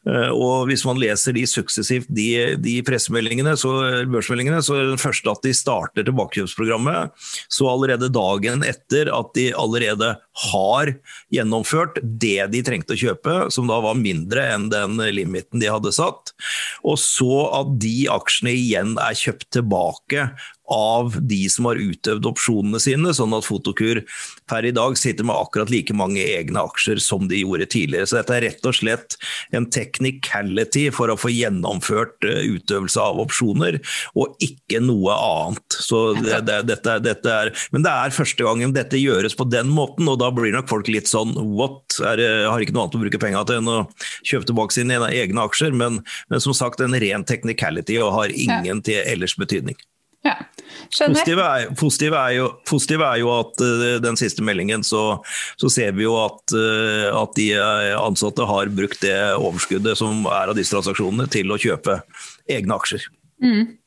Eh, 0.07 0.29
og 0.31 0.69
hvis 0.69 0.85
man 0.87 0.99
leser 1.01 1.35
de 1.35 1.45
suksessivt, 1.49 2.09
de, 2.11 2.57
de 2.61 2.77
pressemeldingene, 2.87 3.55
så, 3.59 3.73
børsmeldingene, 4.11 4.61
så 4.65 4.77
er 4.77 4.93
det 4.93 5.01
første 5.03 5.31
at 5.31 5.43
de 5.45 5.53
starter 5.61 6.05
tilbakekjøpsprogrammet, 6.07 7.15
så 7.51 7.69
allerede 7.71 8.11
dagen 8.13 8.65
etter 8.67 9.11
at 9.13 9.33
de 9.37 9.49
allerede 9.57 10.13
har 10.51 10.93
gjennomført 11.33 11.99
det 12.01 12.49
de 12.53 12.63
trengte 12.65 12.97
å 12.97 13.01
kjøpe, 13.01 13.37
som 13.53 13.69
da 13.69 13.79
var 13.83 13.99
mindre 13.99 14.47
enn 14.55 14.69
den 14.73 14.97
limiten 15.13 15.61
de 15.61 15.69
hadde 15.71 15.93
satt, 15.95 16.33
og 16.83 16.97
så 17.01 17.45
at 17.61 17.75
de 17.81 18.07
aksjene 18.11 18.55
igjen 18.57 18.97
er 19.01 19.17
kjøpt 19.17 19.51
tilbake 19.57 20.31
av 20.71 21.17
de 21.27 21.43
som 21.51 21.67
har 21.69 21.79
utøvd 21.81 22.27
opsjonene 22.31 22.79
sine, 22.81 23.13
sånn 23.15 23.35
at 23.35 23.47
Fotokur 23.47 24.01
per 24.49 24.67
i 24.67 24.73
dag 24.75 24.97
sitter 24.99 25.27
med 25.27 25.35
akkurat 25.35 25.71
like 25.73 25.95
mange 25.97 26.23
egne 26.23 26.63
aksjer 26.63 27.01
som 27.03 27.27
de 27.31 27.41
gjorde 27.41 27.67
tidligere. 27.73 28.07
Så 28.07 28.19
dette 28.19 28.37
er 28.37 28.45
rett 28.47 28.67
og 28.67 28.77
slett 28.77 29.17
en 29.55 29.67
technicality 29.71 30.87
for 30.95 31.11
å 31.11 31.17
få 31.19 31.31
gjennomført 31.33 32.27
eh, 32.27 32.43
utøvelse 32.55 33.01
av 33.03 33.21
opsjoner, 33.23 33.79
og 34.15 34.37
ikke 34.43 34.81
noe 34.83 35.15
annet. 35.15 35.79
Så 35.81 36.03
det, 36.19 36.41
det, 36.47 36.61
dette, 36.71 36.97
dette 37.03 37.35
er, 37.43 37.53
men 37.75 37.85
det 37.85 37.91
er 37.91 38.15
første 38.15 38.47
gangen 38.47 38.75
dette 38.75 38.99
gjøres 38.99 39.35
på 39.37 39.47
den 39.51 39.71
måten, 39.71 40.09
og 40.11 40.19
da 40.23 40.31
blir 40.33 40.55
nok 40.55 40.71
folk 40.71 40.91
litt 40.91 41.11
sånn 41.11 41.35
what? 41.55 41.99
Er, 41.99 42.21
har 42.47 42.63
ikke 42.63 42.75
noe 42.75 42.87
annet 42.87 42.97
å 42.97 43.03
bruke 43.03 43.21
penger 43.21 43.47
til 43.47 43.61
enn 43.61 43.71
å 43.71 43.79
kjøpe 44.27 44.47
tilbake 44.49 44.77
sine 44.77 44.99
egne 45.11 45.45
aksjer, 45.47 45.75
men, 45.75 46.01
men 46.31 46.43
som 46.43 46.55
sagt 46.57 46.83
en 46.83 46.97
ren 47.01 47.27
technicality 47.27 47.99
og 48.01 48.15
har 48.15 48.33
ingen 48.33 48.83
til 48.85 49.01
ellers 49.03 49.35
betydning. 49.39 49.77
Ja, 50.25 50.37
Positive 50.91 51.43
er, 51.45 51.67
positive, 51.79 52.17
er 52.19 52.35
jo, 52.35 52.47
positive 52.67 53.07
er, 53.07 53.21
jo, 53.23 53.31
at 53.41 53.63
uh, 53.63 53.83
den 54.03 54.19
siste 54.19 54.43
meldingen 54.45 54.85
så, 54.87 55.03
så 55.61 55.71
ser 55.71 55.93
vi 55.97 56.05
jo 56.05 56.17
at, 56.21 56.55
uh, 56.55 57.09
at, 57.21 57.35
de 57.37 57.49
ansatte 57.95 58.45
har 58.47 58.71
brukt 58.75 59.03
det 59.05 59.15
overskuddet 59.37 59.97
som 59.99 60.25
er 60.27 60.51
av 60.51 60.57
disse 60.57 60.75
transaksjonene 60.75 61.29
til 61.31 61.51
å 61.53 61.59
kjøpe 61.61 62.01
egne 62.51 62.75
aksjer. 62.77 63.07
Mm. 63.43 63.77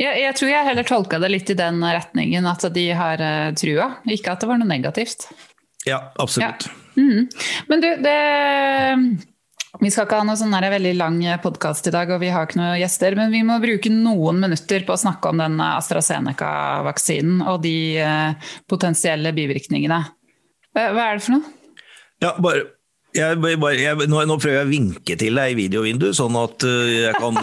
Jeg, 0.00 0.14
jeg, 0.18 0.34
tror 0.36 0.50
jeg 0.50 0.66
heller 0.66 0.86
tolka 0.86 1.20
det 1.22 1.30
litt 1.30 1.50
i 1.52 1.58
den 1.58 1.78
retningen 1.84 2.46
at 2.50 2.66
de 2.74 2.86
har 2.96 3.22
uh, 3.22 3.50
trua, 3.58 3.92
ikke 4.10 4.34
at 4.34 4.44
det 4.44 4.50
var 4.50 4.60
noe 4.60 4.70
negativt. 4.70 5.30
Ja, 5.88 6.10
absolutt. 6.20 6.68
Ja. 6.68 6.76
Mm. 7.00 7.28
Men 7.70 7.82
du, 7.82 7.88
det 8.04 8.16
vi 9.78 9.90
skal 9.92 10.08
ikke 10.08 10.18
ha 10.18 10.26
noe 10.26 10.38
sånn 10.38 10.54
veldig 10.54 10.94
lang 10.98 11.20
podkast 11.44 11.86
i 11.86 11.92
dag, 11.94 12.10
og 12.10 12.18
vi 12.24 12.32
har 12.34 12.48
ikke 12.48 12.58
noen 12.58 12.80
gjester. 12.80 13.14
Men 13.18 13.30
vi 13.30 13.44
må 13.46 13.60
bruke 13.62 13.92
noen 13.92 14.40
minutter 14.42 14.82
på 14.86 14.96
å 14.96 15.02
snakke 15.04 15.30
om 15.30 15.38
den 15.42 15.60
AstraZeneca-vaksinen 15.62 17.44
og 17.46 17.62
de 17.62 17.76
eh, 18.02 18.50
potensielle 18.70 19.32
bivirkningene. 19.36 20.02
Hva 20.74 20.90
er 20.90 21.18
det 21.18 21.24
for 21.26 21.38
noe? 21.38 21.56
Ja, 22.20 22.34
bare 22.42 22.66
jeg, 23.14 23.40
bare, 23.42 23.74
jeg, 23.74 24.06
nå, 24.06 24.20
nå, 24.22 24.36
prøver 24.38 24.60
jeg 24.60 24.66
å 24.68 24.70
vinke 24.70 25.16
til 25.18 25.38
deg 25.40 25.50
i 25.50 25.56
videovinduet, 25.58 26.14
sånn 26.14 26.36
at 26.38 26.62
uh, 26.62 26.84
jeg 26.86 27.16
kan 27.18 27.40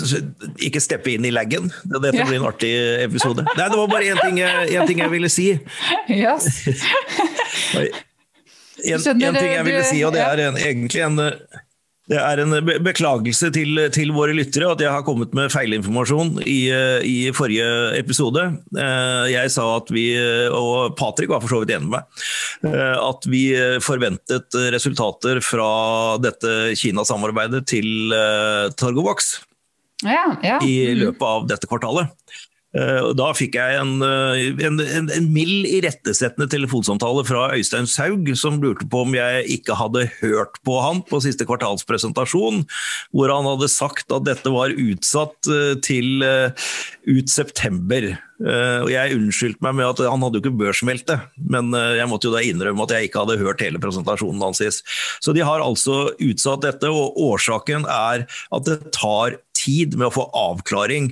ikke 0.68 0.80
steppe 0.80 1.12
inn 1.12 1.26
i 1.28 1.34
laggen. 1.34 1.68
Dette 1.84 2.14
blir 2.16 2.38
en 2.38 2.48
artig 2.48 2.72
episode. 3.02 3.44
Nei, 3.44 3.66
det 3.66 3.76
var 3.76 3.92
bare 3.92 4.08
én 4.08 4.22
ting, 4.22 4.40
ting, 4.88 5.04
jeg 5.04 5.12
ville 5.12 5.32
si. 5.32 5.50
Yes. 6.22 6.48
En, 8.82 8.98
en, 8.98 9.36
ting 9.36 9.52
jeg 9.52 9.66
ville 9.66 9.84
si, 9.86 10.00
og 10.06 10.14
det 10.16 10.24
er 10.24 10.48
en, 10.48 10.58
egentlig 10.58 11.04
en 11.06 11.20
det 12.10 12.18
er 12.18 12.40
en 12.42 12.54
beklagelse 12.82 13.48
til, 13.54 13.78
til, 13.94 14.10
våre 14.12 14.34
lyttere 14.34 14.66
at 14.72 14.80
jeg 14.82 14.90
har 14.90 15.04
kommet 15.06 15.30
med 15.38 15.52
feilinformasjon 15.54 16.34
i, 16.42 16.66
i, 17.06 17.14
forrige 17.36 17.68
episode. 17.94 18.42
Eh, 18.74 19.26
jeg 19.30 19.52
sa 19.54 19.68
at 19.78 19.92
vi, 19.94 20.08
og 20.50 20.96
Patrick 20.98 21.30
var 21.30 21.44
for 21.44 21.54
så 21.54 21.60
vidt 21.62 21.76
enig 21.76 21.88
med 21.88 22.00
meg, 22.00 22.26
eh, 22.72 22.98
at 22.98 23.28
vi 23.30 23.44
forventet 23.86 24.58
resultater 24.74 25.38
fra 25.46 25.70
dette 26.20 26.74
Kina-samarbeidet 26.82 27.62
til 27.70 28.12
eh, 28.18 28.66
Targovax 28.74 29.36
ja, 30.02 30.26
ja. 30.42 30.58
i 30.58 30.74
mm. 30.90 31.04
løpet 31.06 31.28
av 31.28 31.46
dette 31.54 31.70
kvartalet. 31.70 32.10
Eh, 32.72 33.06
da 33.18 33.28
fikk 33.36 33.58
jeg 33.58 33.76
en, 33.76 33.98
eh, 34.00 34.46
en, 34.64 34.80
en, 34.80 35.10
en 35.12 35.26
mild 35.34 35.68
irettesettende 35.68 36.48
telefonsamtale 36.52 37.24
fra 37.28 37.50
Øystein 37.52 37.88
Saug, 37.90 38.30
som 38.38 38.62
lurte 38.62 38.86
på 38.88 39.02
om 39.04 39.16
jeg 39.16 39.44
ikke 39.58 39.76
hadde 39.76 40.06
hørt 40.22 40.56
på 40.64 40.78
han 40.80 41.02
på 41.08 41.20
siste 41.24 41.44
kvartalspresentasjon, 41.48 42.64
hvor 43.12 43.34
han 43.34 43.48
hadde 43.50 43.68
sagt 43.72 44.12
at 44.16 44.24
dette 44.28 44.54
var 44.54 44.72
utsatt 44.72 45.52
eh, 45.52 45.74
til 45.84 46.24
ut 46.24 47.28
september. 47.28 48.12
Og 48.42 48.88
Jeg 48.90 49.16
unnskyldte 49.16 49.62
meg 49.62 49.76
med 49.78 49.86
at 49.86 50.00
han 50.10 50.24
hadde 50.24 50.40
jo 50.40 50.42
ikke 50.42 50.58
børsmeldt 50.58 51.06
det, 51.06 51.18
men 51.52 51.70
jeg 51.72 52.08
måtte 52.10 52.26
jo 52.26 52.34
da 52.34 52.42
innrømme 52.42 52.86
at 52.86 52.94
jeg 52.96 53.08
ikke 53.08 53.22
hadde 53.22 53.38
hørt 53.38 53.62
hele 53.62 53.78
presentasjonen 53.82 54.42
hans. 54.42 54.82
Så 55.22 55.34
de 55.36 55.44
har 55.46 55.62
altså 55.62 56.08
utsatt 56.16 56.64
dette, 56.66 56.90
og 56.90 57.18
årsaken 57.22 57.86
er 57.86 58.26
at 58.26 58.66
det 58.66 58.80
tar 58.96 59.38
tid 59.62 59.96
med 59.98 60.08
å 60.08 60.14
få 60.14 60.26
avklaring 60.36 61.10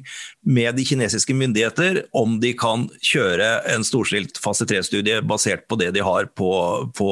med 0.49 0.77
de 0.79 0.85
kinesiske 0.87 1.35
myndigheter 1.37 2.05
om 2.17 2.39
de 2.43 2.53
kan 2.59 2.89
kjøre 3.05 3.49
en 3.71 3.87
storstilt 3.87 4.41
fase 4.43 4.67
3-studie 4.69 5.21
basert 5.27 5.67
på 5.71 5.79
det 5.81 5.93
de 5.97 6.05
har 6.05 6.31
på, 6.39 6.51
på 6.97 7.11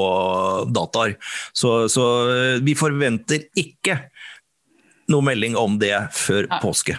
dataer. 0.74 1.16
Så, 1.52 1.80
så, 1.92 2.06
eh, 2.32 2.56
vi 2.64 2.76
forventer 2.78 3.48
ikke 3.58 4.00
noe 5.12 5.24
melding 5.24 5.56
om 5.56 5.78
det 5.80 5.94
før 6.16 6.48
ja. 6.48 6.60
påske. 6.62 6.98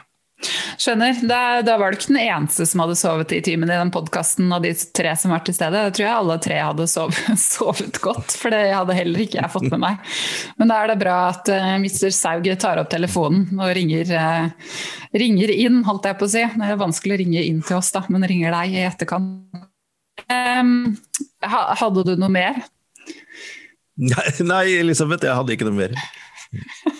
Skjønner. 0.79 1.17
Da, 1.27 1.59
da, 1.65 1.75
var 1.79 1.91
det 1.91 1.99
ikke 1.99 2.13
den 2.13 2.21
eneste 2.21 2.63
som 2.69 2.79
hadde 2.83 2.95
sovet 2.99 3.33
i 3.35 3.41
timen 3.43 3.69
i 3.69 3.75
den 3.75 3.91
podkasten 3.91 4.47
av 4.55 4.63
de 4.63 4.71
tre 4.95 5.11
som 5.19 5.33
var 5.33 5.43
til 5.43 5.55
stede. 5.57 5.81
det 5.89 5.97
tror 5.97 6.05
jeg 6.05 6.15
alle 6.15 6.37
tre 6.43 6.59
hadde 6.63 6.87
sovet, 6.87 7.33
sovet 7.43 7.99
godt, 8.03 8.35
for 8.39 8.55
det 8.55 8.61
hadde 8.71 8.95
heller 8.95 9.25
ikke 9.25 9.41
jeg 9.41 9.51
fått 9.51 9.67
med 9.67 9.83
meg. 9.83 10.13
Men 10.61 10.71
da 10.71 10.79
er 10.79 10.93
det 10.93 10.99
bra 11.01 11.17
at 11.33 11.51
uh, 11.51 11.57
eh, 11.57 11.75
Mr. 11.83 12.07
Saug 12.15 12.47
tar 12.61 12.79
opp 12.79 12.91
telefonen 12.91 13.59
og 13.59 13.73
ringer, 13.75 14.13
uh, 14.15 14.79
ringer, 15.19 15.51
inn, 15.51 15.83
holdt 15.87 16.07
jeg 16.07 16.19
på 16.21 16.29
å 16.29 16.33
si. 16.37 16.45
Det 16.55 16.71
er 16.71 16.79
vanskelig 16.79 17.17
å 17.17 17.21
ringe 17.25 17.43
inn 17.43 17.59
til 17.65 17.79
oss, 17.81 17.91
da, 17.95 18.05
men 18.07 18.27
ringer 18.29 18.55
deg 18.55 18.79
i 18.79 18.85
etterkant. 18.87 19.67
Um, 20.29 20.95
hadde 21.43 22.05
du 22.07 22.15
noe 22.19 22.31
mer? 22.31 22.63
Nei, 23.99 24.79
Elisabeth, 24.79 25.27
jeg 25.27 25.35
hadde 25.35 25.55
ikke 25.55 25.67
noe 25.67 25.79
mer. 25.83 25.99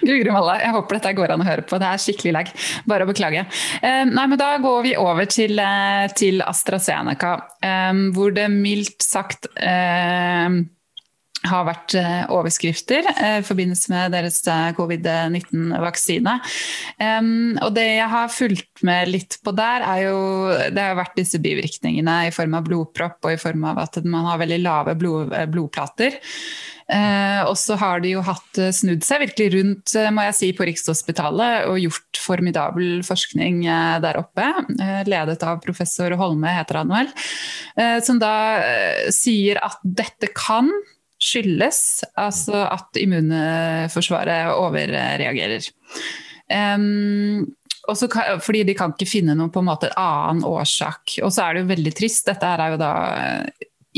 Guri 0.00 0.32
malla, 0.32 0.58
jeg 0.62 0.74
håper 0.76 0.98
dette 0.98 1.14
går 1.18 1.34
an 1.34 1.44
å 1.44 1.48
høre 1.48 1.64
på. 1.66 1.78
Det 1.80 1.88
er 1.88 2.02
skikkelig 2.04 2.34
lag. 2.36 2.52
Bare 2.88 3.06
å 3.06 3.10
beklage. 3.10 3.44
Eh, 3.80 4.04
nei, 4.08 4.26
men 4.26 4.38
Da 4.40 4.56
går 4.58 4.82
vi 4.82 4.96
over 4.96 5.26
til, 5.26 5.58
eh, 5.58 6.08
til 6.16 6.40
AstraZeneca, 6.40 7.32
eh, 7.62 7.92
hvor 8.14 8.34
det 8.34 8.48
mildt 8.50 9.02
sagt 9.02 9.46
har 11.48 11.66
vært 11.68 11.94
eh, 11.96 12.24
overskrifter 12.32 13.06
eh, 13.14 13.38
i 13.40 13.46
forbindelse 13.46 13.92
med 13.92 14.14
deres 14.16 14.40
covid-19-vaksine. 14.76 16.34
og 17.64 17.70
det 17.76 17.86
jeg 17.86 18.08
har 18.14 18.34
fulgt 18.34 18.84
med 18.86 19.12
litt 19.12 19.38
på 19.44 19.54
der, 19.56 19.84
er 19.84 20.02
jo 20.08 20.18
Det 20.72 20.82
har 20.82 20.98
vært 20.98 21.16
disse 21.16 21.40
bivirkningene 21.42 22.26
i 22.28 22.34
form 22.34 22.58
av 22.58 22.66
blodpropp 22.66 23.24
og 23.24 23.32
i 23.32 23.40
form 23.40 23.64
av 23.70 23.80
at 23.86 24.00
man 24.04 24.28
har 24.28 24.42
veldig 24.42 24.60
lave 24.64 24.96
blod, 25.00 25.32
blodplater. 25.52 26.20
Eh, 26.90 27.40
og 27.46 27.54
så 27.58 27.76
har 27.78 28.00
de 28.02 28.16
jo 28.16 28.22
hatt 28.26 28.58
eh, 28.58 28.72
snudd 28.74 29.04
seg 29.06 29.22
virkelig 29.22 29.50
rundt 29.54 29.92
eh, 29.98 30.08
må 30.10 30.24
jeg 30.26 30.36
si, 30.40 30.48
på 30.56 30.66
Rikshospitalet 30.66 31.68
og 31.70 31.78
gjort 31.78 32.18
formidabel 32.18 33.04
forskning 33.06 33.62
eh, 33.62 33.98
der 34.02 34.18
oppe. 34.18 34.48
Eh, 34.74 35.02
ledet 35.06 35.38
av 35.46 35.60
professor 35.62 36.16
Holme, 36.18 36.50
heter 36.56 36.80
han 36.80 36.90
vel. 36.90 37.12
Eh, 37.78 37.98
som 38.02 38.18
da 38.18 38.34
sier 39.14 39.60
at 39.62 39.78
dette 39.84 40.32
kan 40.34 40.72
skyldes 41.20 41.80
altså 42.18 42.64
at 42.64 42.96
immunforsvaret 43.00 44.54
overreagerer. 44.56 45.68
Um, 46.50 47.46
kan, 48.10 48.40
fordi 48.42 48.62
de 48.68 48.74
kan 48.78 48.94
ikke 48.94 49.08
finne 49.08 49.34
noen 49.36 49.52
på 49.52 49.62
en 49.62 49.68
måte 49.68 49.90
annen 49.98 50.44
årsak. 50.46 51.18
Og 51.24 51.32
så 51.34 51.46
er 51.46 51.56
det 51.56 51.64
jo 51.64 51.72
veldig 51.72 51.92
trist. 51.96 52.26
Dette 52.28 52.48
er 52.48 52.74
jo 52.74 52.80
da 52.80 52.92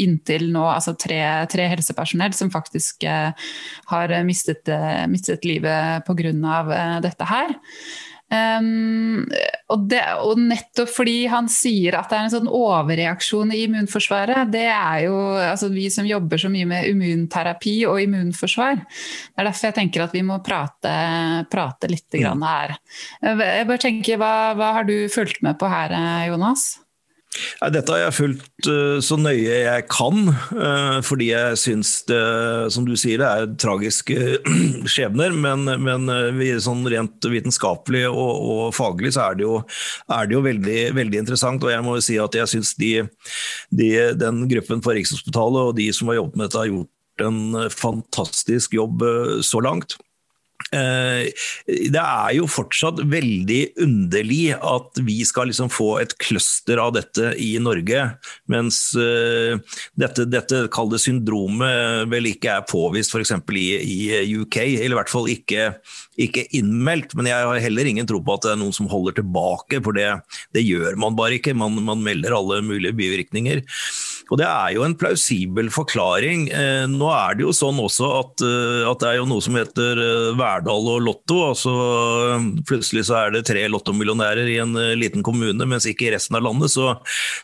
inntil 0.01 0.47
nå 0.53 0.63
altså 0.71 0.95
tre, 0.97 1.21
tre 1.53 1.67
helsepersonell 1.69 2.33
som 2.37 2.51
faktisk 2.53 3.05
eh, 3.09 3.51
har 3.91 4.15
mistet, 4.25 4.69
eh, 4.73 5.05
mistet 5.11 5.45
livet 5.49 6.07
pga. 6.07 6.33
Eh, 6.33 6.97
dette 7.05 7.29
her. 7.29 7.55
Um, 8.33 9.27
og, 9.69 9.83
det, 9.91 10.01
og, 10.25 10.39
nettopp 10.41 10.89
fordi 10.89 11.27
han 11.29 11.51
sier 11.53 11.99
at 11.99 12.09
det 12.09 12.17
er 12.17 12.29
en 12.29 12.33
sånn 12.33 12.49
overreaksjon 12.49 13.53
i 13.53 13.63
immunforsvaret, 13.67 14.49
det 14.53 14.65
er 14.73 15.03
jo 15.05 15.17
altså 15.37 15.69
vi 15.73 15.89
som 15.93 16.09
jobber 16.09 16.41
så 16.41 16.49
mye 16.53 16.69
med 16.71 16.89
immunterapi 16.89 17.77
og 17.91 18.01
immunforsvar. 18.01 18.81
Det 18.81 19.37
er 19.37 19.51
derfor 19.51 19.69
jeg 19.69 19.79
tenker 19.83 20.07
at 20.07 20.17
vi 20.17 20.25
må 20.25 20.41
prate, 20.45 20.95
prate 21.53 21.93
litt 21.93 22.21
mm. 22.23 22.47
her. 22.47 22.77
Jeg 23.21 23.69
bare 23.69 23.83
tenker, 23.85 24.21
hva, 24.21 24.35
hva 24.57 24.73
har 24.79 24.89
du 24.89 24.97
fulgt 25.13 25.45
med 25.45 25.61
på 25.61 25.69
her, 25.69 25.95
Jonas? 26.31 26.82
Dette 27.73 27.95
har 27.95 28.03
jeg 28.03 28.15
fulgt 28.17 28.69
uh, 28.69 28.99
så 29.05 29.17
nøye 29.17 29.61
jeg 29.63 29.85
kan, 29.93 30.27
uh, 30.53 30.99
fordi 31.05 31.31
jeg 31.31 31.59
syns 31.61 31.93
det, 32.09 32.21
som 32.75 32.85
du 32.85 32.93
sier, 32.99 33.23
det 33.23 33.29
er 33.29 33.55
tragiske 33.63 34.17
skjebner. 34.93 35.33
Men, 35.33 35.65
men 35.81 36.13
uh, 36.13 36.43
sånn 36.63 36.85
rent 36.93 37.25
vitenskapelig 37.33 38.05
og, 38.11 38.33
og, 38.37 38.63
faglig 38.77 39.15
så 39.17 39.31
er 39.31 39.41
det 39.41 39.47
jo, 39.47 39.59
er 40.13 40.29
det 40.29 40.37
jo 40.37 40.45
veldig, 40.45 40.81
veldig, 40.99 41.23
interessant. 41.25 41.65
Og 41.65 41.73
jeg 41.73 41.87
må 41.87 41.97
jo 41.97 42.05
si 42.05 42.21
at 42.21 42.37
jeg 42.37 42.53
syns 42.53 42.75
de, 42.81 42.95
de, 43.73 43.93
den 44.21 44.45
gruppen 44.51 44.85
på 44.85 44.99
Rikshospitalet 44.99 45.73
og 45.73 45.77
de 45.81 45.89
som 45.97 46.13
har 46.13 46.21
jobbet 46.21 46.39
med 46.39 46.49
dette, 46.49 46.61
har 46.61 46.73
gjort 46.73 47.23
en 47.23 47.71
fantastisk 47.73 48.77
jobb 48.77 49.05
så 49.45 49.61
langt. 49.65 49.97
Eh, 50.71 51.29
det 51.67 52.03
er 52.03 52.35
jo 52.37 52.47
fortsatt 52.51 53.03
veldig 53.11 53.61
underlig 53.83 54.55
at 54.57 55.01
vi 55.05 55.19
skal 55.29 55.51
liksom 55.51 55.71
få 55.73 55.97
et 56.03 56.15
cluster 56.23 56.81
av 56.83 56.95
dette 56.97 57.33
i 57.41 57.51
Norge, 57.63 58.05
mens 58.53 58.81
eh, 58.99 59.59
dette, 59.99 60.27
dette 60.31 60.65
kalde 60.73 61.01
syndromet 61.03 62.09
vel 62.13 62.31
ikke 62.33 62.57
er 62.59 62.69
påvist 62.69 63.13
f.eks. 63.13 63.35
I, 63.53 63.67
i 63.83 64.37
UK, 64.43 64.59
eller 64.63 64.97
i 64.97 65.01
hvert 65.01 65.13
fall 65.13 65.29
ikke, 65.33 65.69
ikke, 66.21 66.47
innmeldt. 66.57 67.17
Men 67.19 67.31
jeg 67.31 67.49
har 67.49 67.63
heller 67.67 67.89
ingen 67.89 68.09
tro 68.09 68.23
på 68.25 68.37
at 68.37 68.47
det 68.47 68.55
er 68.55 68.63
noen 68.63 68.77
som 68.77 68.91
holder 68.91 69.19
tilbake, 69.21 69.83
for 69.85 69.97
det, 69.97 70.09
det 70.57 70.65
gjør 70.65 70.99
man 71.01 71.19
bare 71.19 71.39
ikke. 71.41 71.57
Man, 71.59 71.79
man 71.85 72.05
melder 72.05 72.37
alle 72.37 72.63
mulige 72.65 72.97
bivirkninger. 72.97 73.65
Og 74.33 74.39
det 74.41 74.47
er 74.49 74.71
jo 74.73 74.85
en 74.87 74.95
plausibel 74.97 75.67
forklaring. 75.73 76.47
Eh, 76.57 76.87
nå 76.89 77.11
er 77.13 77.37
det 77.37 77.45
jo 77.45 77.53
sånn 77.53 77.77
også 77.83 78.09
at, 78.17 78.45
eh, 78.47 78.87
at 78.89 79.03
det 79.03 79.11
er 79.11 79.19
jo 79.19 79.27
noe 79.29 79.45
som 79.45 79.59
heter 79.59 80.01
eh, 80.01 80.29
Verdal 80.41 80.89
og 80.95 81.03
Lotto. 81.05 81.37
altså 81.51 81.75
Plutselig 82.69 83.05
så 83.11 83.19
er 83.19 83.35
det 83.35 83.45
tre 83.51 83.67
lottomillionærer 83.69 84.49
i 84.49 84.57
en 84.63 84.73
liten 84.97 85.25
kommune, 85.27 85.69
mens 85.69 85.85
ikke 85.89 86.09
i 86.09 86.15
resten 86.15 86.41
av 86.41 86.47
landet. 86.49 86.73
Så, 86.73 86.95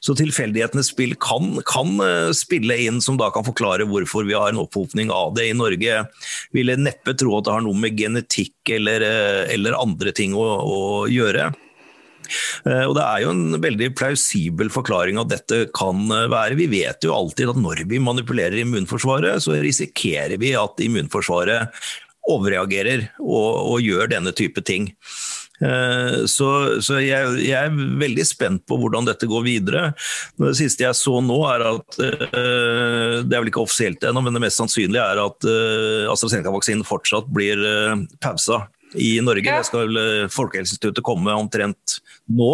så 0.00 0.16
tilfeldighetenes 0.16 0.88
spill 0.94 1.12
kan, 1.20 1.58
kan, 1.68 2.00
spille 2.32 2.80
inn, 2.86 3.02
som 3.04 3.20
da 3.20 3.28
kan 3.34 3.44
forklare 3.44 3.84
hvorfor 3.88 4.24
vi 4.24 4.38
har 4.38 4.54
en 4.54 4.64
opphopning 4.64 5.12
av 5.12 5.36
det 5.36 5.50
i 5.50 5.56
Norge. 5.56 6.02
Ville 6.56 6.80
neppe 6.80 7.12
tro 7.20 7.36
at 7.36 7.48
det 7.48 7.56
har 7.58 7.68
noe 7.68 7.76
med 7.76 8.00
genetikk 8.00 8.72
eller, 8.78 9.04
eller 9.52 9.76
andre 9.76 10.16
ting 10.16 10.32
å, 10.38 10.48
å 10.64 10.82
gjøre. 11.12 11.50
Eh, 12.66 12.84
og 12.84 12.96
Det 12.98 13.04
er 13.04 13.24
jo 13.24 13.32
en 13.34 13.60
veldig 13.62 13.92
plausibel 13.98 14.72
forklaring 14.72 15.20
at 15.20 15.32
dette 15.32 15.62
kan 15.76 16.04
eh, 16.14 16.28
være. 16.32 16.58
Vi 16.58 16.68
vet 16.72 17.06
jo 17.06 17.16
alltid 17.16 17.54
at 17.54 17.62
når 17.62 17.84
vi 17.88 18.02
manipulerer 18.02 18.60
immunforsvaret, 18.62 19.42
så 19.44 19.56
risikerer 19.58 20.38
vi 20.40 20.54
at 20.58 20.84
immunforsvaret 20.84 21.74
overreagerer 22.28 23.08
og, 23.24 23.74
og 23.74 23.84
gjør 23.84 24.10
denne 24.12 24.34
type 24.36 24.60
ting. 24.66 24.90
Eh, 25.58 26.24
så, 26.30 26.48
så 26.84 27.00
jeg, 27.02 27.38
jeg, 27.42 27.56
er 27.56 27.98
veldig 28.02 28.26
spent 28.28 28.66
på 28.68 28.78
hvordan 28.78 29.08
dette 29.08 29.28
går 29.30 29.46
videre. 29.46 29.84
Det 30.38 30.54
siste 30.60 30.84
jeg 30.84 30.98
så 30.98 31.18
nå, 31.24 31.38
er 31.50 31.66
at 31.72 31.98
Det 31.98 33.32
er 33.32 33.40
vel 33.40 33.50
ikke 33.50 33.64
offisielt 33.64 34.04
ennå, 34.04 34.22
men 34.22 34.36
det 34.36 34.44
mest 34.44 34.60
sannsynlige 34.60 35.02
er 35.02 35.22
at 35.24 35.48
AstraZeneca-vaksinen 36.12 36.86
fortsatt 36.86 37.30
blir 37.32 37.64
pausa 38.22 38.66
i 38.94 39.18
Norge. 39.24 39.44
Ja. 39.46 39.60
Det 39.60 39.68
skal 39.68 39.88
vel 39.88 40.30
Folkehelseinstituttet 40.32 41.04
komme 41.06 41.34
omtrent 41.36 41.98
nå. 42.30 42.52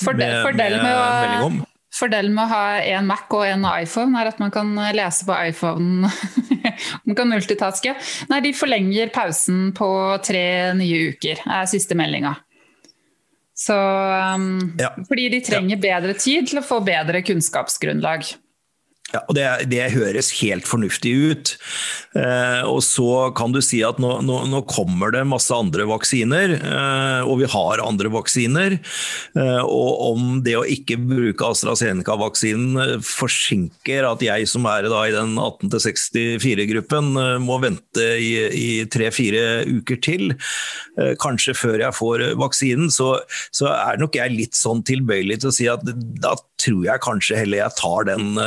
Fordel, 0.00 0.26
med, 0.26 0.42
fordel 0.44 0.76
med, 0.76 0.82
med 0.84 0.98
melding 0.98 1.46
om. 1.46 1.62
Fordelen 1.94 2.34
med 2.34 2.48
å 2.48 2.50
ha 2.50 2.62
en 2.96 3.06
Mac 3.06 3.28
og 3.30 3.44
en 3.46 3.66
iPhone 3.70 4.18
er 4.18 4.32
at 4.32 4.40
man 4.42 4.50
kan 4.54 4.72
lese 4.96 5.26
på 5.28 5.36
iPhone. 5.46 6.10
man 7.06 7.18
kan 7.18 7.30
multitaske. 7.30 7.94
Nei, 8.32 8.40
de 8.42 8.50
forlenger 8.56 9.12
pausen 9.14 9.68
på 9.76 9.88
tre 10.26 10.74
nye 10.74 11.14
uker, 11.14 11.44
er 11.46 11.70
siste 11.70 11.94
meldinga. 11.98 12.34
Så 13.54 13.76
um, 14.34 14.74
ja. 14.80 14.90
Fordi 15.06 15.28
de 15.36 15.40
trenger 15.46 15.76
ja. 15.76 15.82
bedre 15.84 16.16
tid 16.18 16.50
til 16.50 16.58
å 16.58 16.66
få 16.66 16.80
bedre 16.82 17.22
kunnskapsgrunnlag. 17.22 18.26
Ja, 19.12 19.20
og 19.28 19.36
det, 19.36 19.44
det, 19.70 19.82
høres 19.94 20.32
helt 20.40 20.66
fornuftig 20.66 21.12
ut. 21.30 21.50
Eh, 22.16 22.62
og 22.66 22.80
så 22.82 23.28
kan 23.36 23.52
du 23.54 23.60
si 23.62 23.82
at 23.86 24.00
nå, 24.02 24.10
nå, 24.24 24.38
nå 24.50 24.62
kommer 24.70 25.12
det 25.14 25.22
masse 25.28 25.54
andre 25.54 25.84
vaksiner, 25.86 26.54
eh, 26.56 27.20
og 27.28 27.42
vi 27.42 27.50
har 27.52 27.82
andre 27.84 28.10
vaksiner. 28.14 28.78
Eh, 29.36 29.60
og 29.62 30.00
om 30.08 30.40
det 30.46 30.56
å 30.58 30.64
ikke 30.66 30.96
bruke 30.98 31.50
AstraZeneca-vaksinen 31.52 32.80
eh, 32.80 32.94
forsinker 33.04 34.08
at 34.08 34.24
jeg 34.24 34.48
som 34.50 34.66
er 34.70 34.88
da, 34.88 35.04
i 35.06 35.14
den 35.14 35.36
18-64-gruppen 35.36 37.12
eh, 37.20 37.36
må 37.44 37.60
vente 37.62 38.08
i 38.18 38.82
tre-fire 38.90 39.62
uker 39.68 40.00
til, 40.02 40.32
eh, 40.98 41.12
kanskje 41.22 41.54
før 41.60 41.86
jeg 41.86 41.98
får 42.00 42.26
vaksinen, 42.40 42.90
så, 42.94 43.18
så, 43.54 43.70
er 43.74 44.00
nok 44.00 44.16
jeg 44.16 44.32
litt 44.32 44.58
sånn 44.58 44.82
tilbøyelig 44.86 45.42
til 45.42 45.50
å 45.50 45.54
si 45.54 45.70
at 45.70 45.82
da 45.84 46.34
tror 46.62 46.84
jeg 46.86 47.02
kanskje 47.04 47.38
heller 47.42 47.60
jeg 47.60 47.76
tar 47.78 48.06
den 48.08 48.38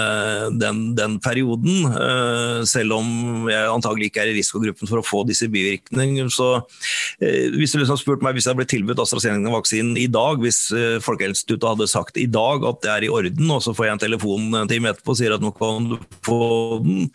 den, 0.55 0.95
den 0.97 1.17
perioden. 1.23 1.86
Uh, 1.91 2.63
selv 2.67 2.97
om 2.97 3.47
jeg 3.51 3.71
antagelig 3.71 4.10
ikke 4.10 4.23
er 4.23 4.31
i 4.31 4.38
risikogruppen 4.38 4.89
for 4.89 5.01
å 5.01 5.05
få 5.05 5.23
disse 5.27 5.49
bivirkningene. 5.51 6.31
Så 6.33 6.49
uh, 6.62 7.45
hvis 7.57 7.73
du 7.73 7.81
liksom 7.81 7.99
spurt 7.99 8.25
meg 8.25 8.38
hvis 8.38 8.47
jeg 8.49 8.57
ble 8.60 8.67
tilbudt 8.69 9.01
AstraZeneca-vaksinen 9.03 9.97
i 9.99 10.07
dag, 10.12 10.41
hvis 10.43 10.67
uh, 10.75 10.97
Folkehelseinstituttet 11.03 11.69
hadde 11.71 11.89
sagt 11.91 12.19
i 12.21 12.27
dag 12.31 12.65
at 12.67 12.81
det 12.86 12.93
er 12.93 13.07
i 13.07 13.12
orden, 13.13 13.53
og 13.53 13.63
så 13.65 13.75
får 13.77 13.89
jeg 13.89 13.97
en 13.97 14.03
telefon 14.07 14.47
en 14.62 14.71
time 14.71 14.91
etterpå 14.91 15.13
og 15.13 15.19
sier 15.19 15.36
at 15.36 15.43
nå 15.43 15.53
kan 15.57 15.91
du 15.91 15.97
få 16.25 16.41
den, 16.83 17.07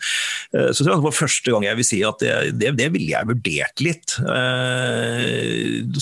så 0.53 0.83
tror 0.83 0.91
jeg 0.91 0.99
det 0.99 1.05
var 1.05 1.15
første 1.15 1.53
gang 1.53 1.65
jeg 1.65 1.77
vil 1.79 1.87
si 1.87 1.99
at 2.05 2.21
det, 2.21 2.33
det, 2.59 2.71
det 2.77 2.87
ville 2.93 3.13
jeg 3.13 3.29
vurdert 3.29 3.83
litt. 3.83 4.15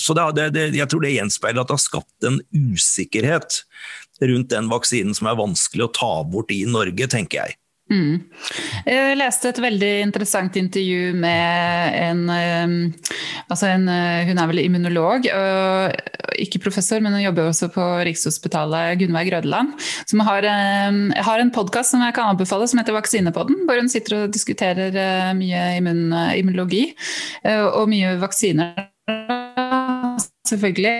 Så 0.02 0.16
det, 0.16 0.48
jeg 0.76 0.88
tror 0.90 1.04
det 1.04 1.14
gjenspeiler 1.14 1.62
at 1.62 1.70
det 1.70 1.76
har 1.76 1.82
skapt 1.82 2.28
en 2.28 2.40
usikkerhet 2.52 3.62
rundt 4.30 4.52
den 4.54 4.70
vaksinen 4.72 5.16
som 5.16 5.30
er 5.30 5.40
vanskelig 5.40 5.88
å 5.88 5.92
ta 5.96 6.14
bort 6.28 6.54
i 6.54 6.62
Norge, 6.68 7.10
tenker 7.10 7.42
jeg. 7.42 7.58
Mm. 7.92 8.22
Jeg 8.86 9.16
leste 9.18 9.50
et 9.50 9.58
veldig 9.60 9.90
interessant 10.06 10.54
intervju 10.56 11.10
med 11.18 11.96
en, 11.98 12.22
altså 13.52 13.68
en 13.68 13.84
Hun 14.28 14.38
er 14.40 14.48
vel 14.48 14.62
immunolog, 14.62 15.26
ikke 16.40 16.62
professor, 16.62 17.02
men 17.04 17.12
hun 17.16 17.24
jobber 17.24 17.50
også 17.50 17.68
på 17.74 17.84
Rikshospitalet, 18.08 18.96
Gunnveig 19.02 19.28
Grødeland. 19.28 19.74
Som 20.08 20.22
har, 20.24 20.46
har 20.46 21.42
en 21.42 21.52
podkast 21.52 21.92
som 21.92 22.04
jeg 22.04 22.16
kan 22.16 22.32
anbefale, 22.32 22.68
som 22.70 22.80
heter 22.80 22.96
Vaksinepodden. 22.96 23.66
Hvor 23.68 23.82
hun 23.82 23.92
sitter 23.92 24.22
og 24.22 24.32
diskuterer 24.32 24.96
eh, 24.96 25.34
mye 25.36 25.66
immun, 25.80 26.06
immunologi 26.38 26.86
eh, 27.44 27.66
og 27.66 27.90
mye 27.92 28.16
vaksiner, 28.22 28.88
selvfølgelig 30.48 30.96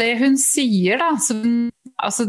det 0.00 0.12
hun 0.20 0.36
sier, 0.40 1.00
da, 1.00 1.14
som 1.22 1.70
altså, 2.02 2.24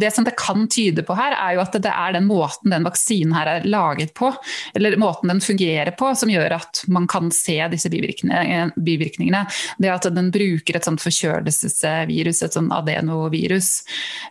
det 0.00 0.10
som 0.14 0.24
det 0.24 0.36
kan 0.38 0.68
tyde 0.68 1.02
på 1.06 1.14
her, 1.18 1.32
er 1.36 1.54
jo 1.56 1.60
at 1.62 1.72
det 1.76 1.92
er 1.92 2.12
den 2.16 2.26
måten 2.28 2.70
den 2.72 2.86
vaksinen 2.86 3.34
her 3.36 3.46
er 3.52 3.64
laget 3.68 4.14
på, 4.16 4.32
eller 4.74 4.96
måten 5.00 5.28
den 5.32 5.40
fungerer 5.44 5.90
på, 5.98 6.14
som 6.18 6.30
gjør 6.32 6.52
at 6.58 6.82
man 6.88 7.06
kan 7.10 7.30
se 7.34 7.68
disse 7.72 7.88
bivirkningene. 7.92 8.72
bivirkningene. 8.76 9.46
Det 9.78 9.88
at 9.92 10.14
den 10.14 10.30
bruker 10.34 10.76
et 10.76 10.84
sånt 10.86 11.02
forkjølelsesvirus, 11.04 12.42
et 12.42 12.54
sånt 12.56 12.72
adenovirus. 12.74 13.84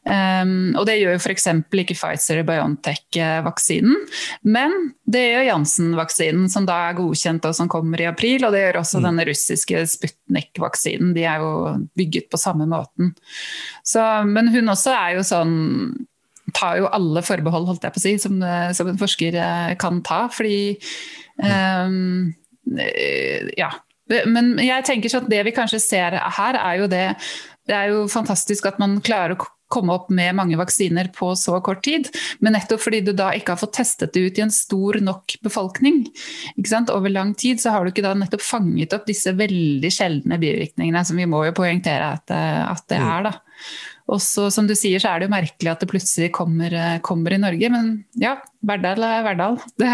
Um, 0.03 0.75
og 0.77 0.85
det 0.89 0.99
gjør 1.01 1.13
jo 1.15 1.21
f.eks. 1.21 1.47
ikke 1.83 1.97
Pfizer-Biontech-vaksinen, 1.97 3.95
men 4.47 4.71
det 5.07 5.23
gjør 5.23 5.45
Janssen-vaksinen, 5.47 6.49
som 6.51 6.65
da 6.67 6.75
er 6.89 6.97
godkjent 6.97 7.45
og 7.47 7.55
som 7.55 7.69
kommer 7.71 8.01
i 8.01 8.09
april. 8.09 8.43
Og 8.43 8.51
det 8.51 8.61
gjør 8.65 8.81
også 8.81 8.99
mm. 8.99 9.05
denne 9.07 9.23
russiske 9.29 9.75
Sputnik-vaksinen. 9.93 11.13
De 11.15 11.23
er 11.23 11.37
jo 11.43 11.51
bygget 11.97 12.27
på 12.31 12.37
samme 12.41 12.65
måten. 12.67 13.13
Så, 13.87 14.03
men 14.27 14.46
hun 14.53 14.73
også 14.73 14.93
er 14.95 15.17
jo 15.17 15.25
sånn 15.27 15.57
tar 16.55 16.77
jo 16.79 16.91
alle 16.93 17.23
forbehold, 17.25 17.67
holdt 17.69 17.87
jeg 17.87 17.95
på 17.95 18.01
å 18.01 18.05
si, 18.05 18.13
som, 18.21 18.39
som 18.75 18.87
en 18.89 18.99
forsker 18.99 19.35
eh, 19.35 19.73
kan 19.79 20.01
ta. 20.05 20.25
Fordi 20.33 20.77
um, 21.43 22.31
Ja. 23.57 23.73
Men 24.07 24.53
jeg 24.63 24.85
tenker 24.87 25.11
sånn 25.11 25.25
at 25.25 25.31
det 25.31 25.43
vi 25.49 25.55
kanskje 25.55 25.81
ser 25.83 26.15
her, 26.15 26.55
er 26.55 26.79
jo 26.79 26.87
det 26.87 27.09
Det 27.67 27.75
er 27.75 27.89
jo 27.91 28.05
fantastisk 28.07 28.63
at 28.69 28.77
man 28.79 29.01
klarer 29.03 29.35
å 29.35 29.47
komme 29.67 29.91
opp 29.91 30.07
med 30.15 30.31
mange 30.37 30.55
vaksiner 30.55 31.09
på 31.11 31.33
så 31.35 31.57
kort 31.59 31.81
tid. 31.83 32.07
Men 32.39 32.55
nettopp 32.55 32.79
fordi 32.85 33.01
du 33.03 33.11
da 33.11 33.33
ikke 33.35 33.51
har 33.51 33.59
fått 33.59 33.75
testet 33.75 34.13
det 34.15 34.23
ut 34.23 34.39
i 34.39 34.45
en 34.45 34.53
stor 34.53 35.01
nok 35.03 35.35
befolkning 35.43 36.05
over 36.95 37.11
lang 37.11 37.33
tid, 37.35 37.59
så 37.59 37.75
har 37.75 37.83
du 37.83 37.91
ikke 37.91 38.05
da 38.05 38.13
nettopp 38.15 38.45
fanget 38.47 38.95
opp 38.95 39.03
disse 39.09 39.35
veldig 39.35 39.91
sjeldne 39.91 40.39
bivirkningene, 40.39 41.03
som 41.03 41.19
vi 41.19 41.27
må 41.27 41.43
jo 41.49 41.57
poengtere 41.57 42.13
at, 42.15 42.31
at, 42.31 42.87
det 42.87 43.01
mm. 43.03 43.09
er. 43.11 43.27
da. 43.27 43.35
Og 44.07 44.21
som 44.23 44.67
du 44.67 44.75
sier, 44.77 45.01
så 45.03 45.11
er 45.11 45.19
det 45.19 45.27
jo 45.27 45.35
merkelig 45.35 45.71
at 45.73 45.81
det 45.83 45.89
plutselig 45.91 46.29
kommer, 46.35 46.71
kommer 47.03 47.35
i 47.35 47.41
Norge. 47.41 47.71
Men 47.73 47.89
ja, 48.21 48.37
Verdal 48.63 49.03
er 49.03 49.25
Verdal. 49.25 49.59
Det 49.75 49.91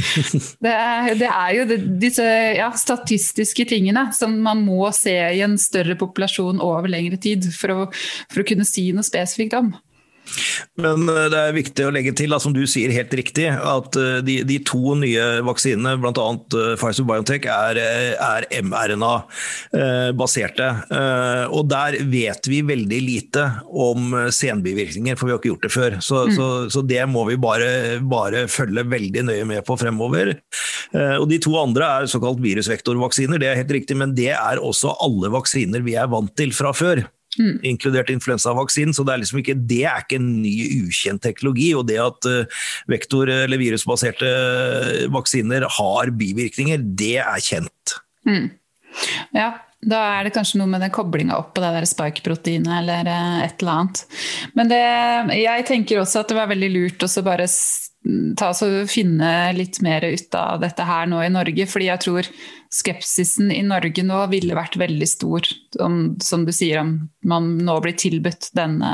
det, 0.64 0.70
er, 0.70 1.12
det 1.18 1.28
er 1.28 1.54
jo 1.56 1.78
disse 2.00 2.24
ja, 2.56 2.70
statistiske 2.78 3.66
tingene 3.68 4.06
som 4.16 4.36
man 4.42 4.62
må 4.64 4.88
se 4.96 5.12
i 5.12 5.42
en 5.44 5.58
større 5.60 5.96
populasjon 6.00 6.62
over 6.64 6.88
lengre 6.90 7.18
tid 7.20 7.48
for 7.54 7.74
å, 7.74 7.86
for 8.30 8.42
å 8.42 8.46
kunne 8.48 8.66
si 8.68 8.90
noe 8.96 9.06
spesifikt 9.06 9.58
om. 9.58 9.72
Men 10.80 11.08
eh, 11.08 11.28
det 11.32 11.38
er 11.38 11.52
viktig 11.56 11.86
å 11.86 11.92
legge 11.94 12.12
til, 12.16 12.40
som 12.42 12.52
du 12.54 12.66
sier 12.68 12.90
helt 12.94 13.14
riktig, 13.16 13.48
at 13.50 13.96
eh, 13.98 14.18
de, 14.26 14.44
de 14.46 14.58
to 14.66 14.94
nye 14.98 15.42
vaksinene, 15.46 15.96
bl.a. 16.00 16.12
Eh, 16.12 16.76
Pfizer 16.80 17.04
Biontech, 17.08 17.44
er, 17.50 17.76
er 18.16 18.46
mRNA-baserte. 18.64 20.68
Og 21.50 21.68
der 21.70 21.96
vet 22.10 22.48
vi 22.50 22.62
veldig 22.66 23.00
lite 23.04 23.44
om 23.68 24.14
senbivirkninger, 24.34 25.16
for 25.18 25.26
vi 25.26 25.32
har 25.34 25.40
ikke 25.40 25.52
gjort 25.52 25.66
det 25.66 25.72
før. 25.74 25.92
Så, 26.04 26.16
mm. 26.28 26.34
så, 26.36 26.46
så 26.72 26.80
det 26.86 27.04
må 27.10 27.22
vi 27.28 27.36
bare, 27.40 27.98
bare, 28.00 28.46
følge 28.50 28.90
veldig 28.90 29.22
nøye 29.28 29.44
med 29.48 29.64
på 29.66 29.76
fremover. 29.80 30.26
Og 30.92 31.28
de 31.30 31.38
to 31.42 31.52
andre 31.60 31.84
er 31.86 32.10
såkalt 32.10 32.40
virusvektorvaksiner, 32.42 33.38
det 33.40 33.48
er 33.50 33.60
helt 33.60 33.74
riktig, 33.74 33.94
men 33.98 34.14
det 34.16 34.32
er 34.34 34.56
også 34.62 34.88
alle 35.02 35.28
vaksiner 35.32 35.80
vi 35.86 35.94
er 35.98 36.10
vant 36.10 36.34
til 36.38 36.50
fra 36.56 36.72
før. 36.76 36.96
Mm. 37.38 37.60
Inkludert 37.72 38.10
influensavaksinen. 38.10 38.94
Så 38.96 39.04
det 39.06 39.14
er 39.14 39.22
liksom 39.22 39.40
ikke, 39.42 39.56
det 39.70 39.82
er 39.86 40.04
ikke 40.04 40.18
en 40.20 40.30
ny, 40.42 40.54
ukjent 40.86 41.22
teknologi. 41.22 41.70
Og 41.78 41.86
det 41.90 42.00
at 42.02 42.30
uh, 42.30 42.62
vektor- 42.90 43.30
eller 43.30 43.60
virusbaserte 43.60 44.30
eh, 44.30 45.08
vaksiner 45.12 45.66
har 45.78 46.14
bivirkninger, 46.18 46.82
det 46.98 47.16
er 47.22 47.44
kjent. 47.44 47.98
Mm. 48.26 48.50
Ja, 49.36 49.52
da 49.80 50.00
er 50.18 50.26
det 50.26 50.34
kanskje 50.34 50.58
noe 50.60 50.68
med 50.68 50.82
den 50.84 50.92
koblinga 50.92 51.38
opp 51.40 51.54
på 51.54 51.62
det 51.62 51.70
der 51.76 51.86
spike-proteinet 51.88 52.72
eller 52.82 53.08
eh, 53.08 53.44
et 53.46 53.62
eller 53.62 53.76
annet. 53.78 54.02
Men 54.58 54.72
det, 54.72 54.82
jeg 55.40 55.66
tenker 55.70 56.02
også 56.02 56.24
at 56.24 56.32
det 56.32 56.38
var 56.40 56.50
veldig 56.50 56.72
lurt 56.74 57.06
å 57.06 57.10
bare 57.24 57.46
ta 58.36 58.48
finne 58.88 59.30
litt 59.52 59.82
mer 59.84 60.04
ut 60.08 60.34
av 60.34 60.62
dette 60.62 60.84
her 60.88 61.08
nå 61.10 61.20
i 61.24 61.32
Norge. 61.32 61.66
Fordi 61.68 61.90
jeg 61.90 62.02
tror 62.04 62.30
skepsisen 62.72 63.50
i 63.52 63.60
Norge 63.66 64.04
nå 64.06 64.22
ville 64.32 64.56
vært 64.56 64.78
veldig 64.80 65.08
stor, 65.08 65.46
om, 65.82 65.98
som 66.22 66.46
du 66.46 66.52
sier, 66.54 66.80
om 66.80 67.10
man 67.26 67.52
nå 67.66 67.76
blir 67.84 67.98
tilbudt 68.00 68.52
denne, 68.56 68.92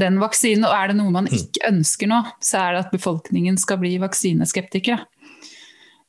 den 0.00 0.20
vaksinen. 0.22 0.66
Og 0.68 0.76
er 0.76 0.92
det 0.92 0.98
noe 1.00 1.14
man 1.14 1.30
mm. 1.30 1.36
ikke 1.38 1.68
ønsker 1.70 2.10
nå, 2.10 2.20
så 2.44 2.60
er 2.66 2.74
det 2.74 2.84
at 2.84 2.94
befolkningen 2.94 3.58
skal 3.60 3.80
bli 3.82 3.96
vaksineskeptikere. 4.02 5.06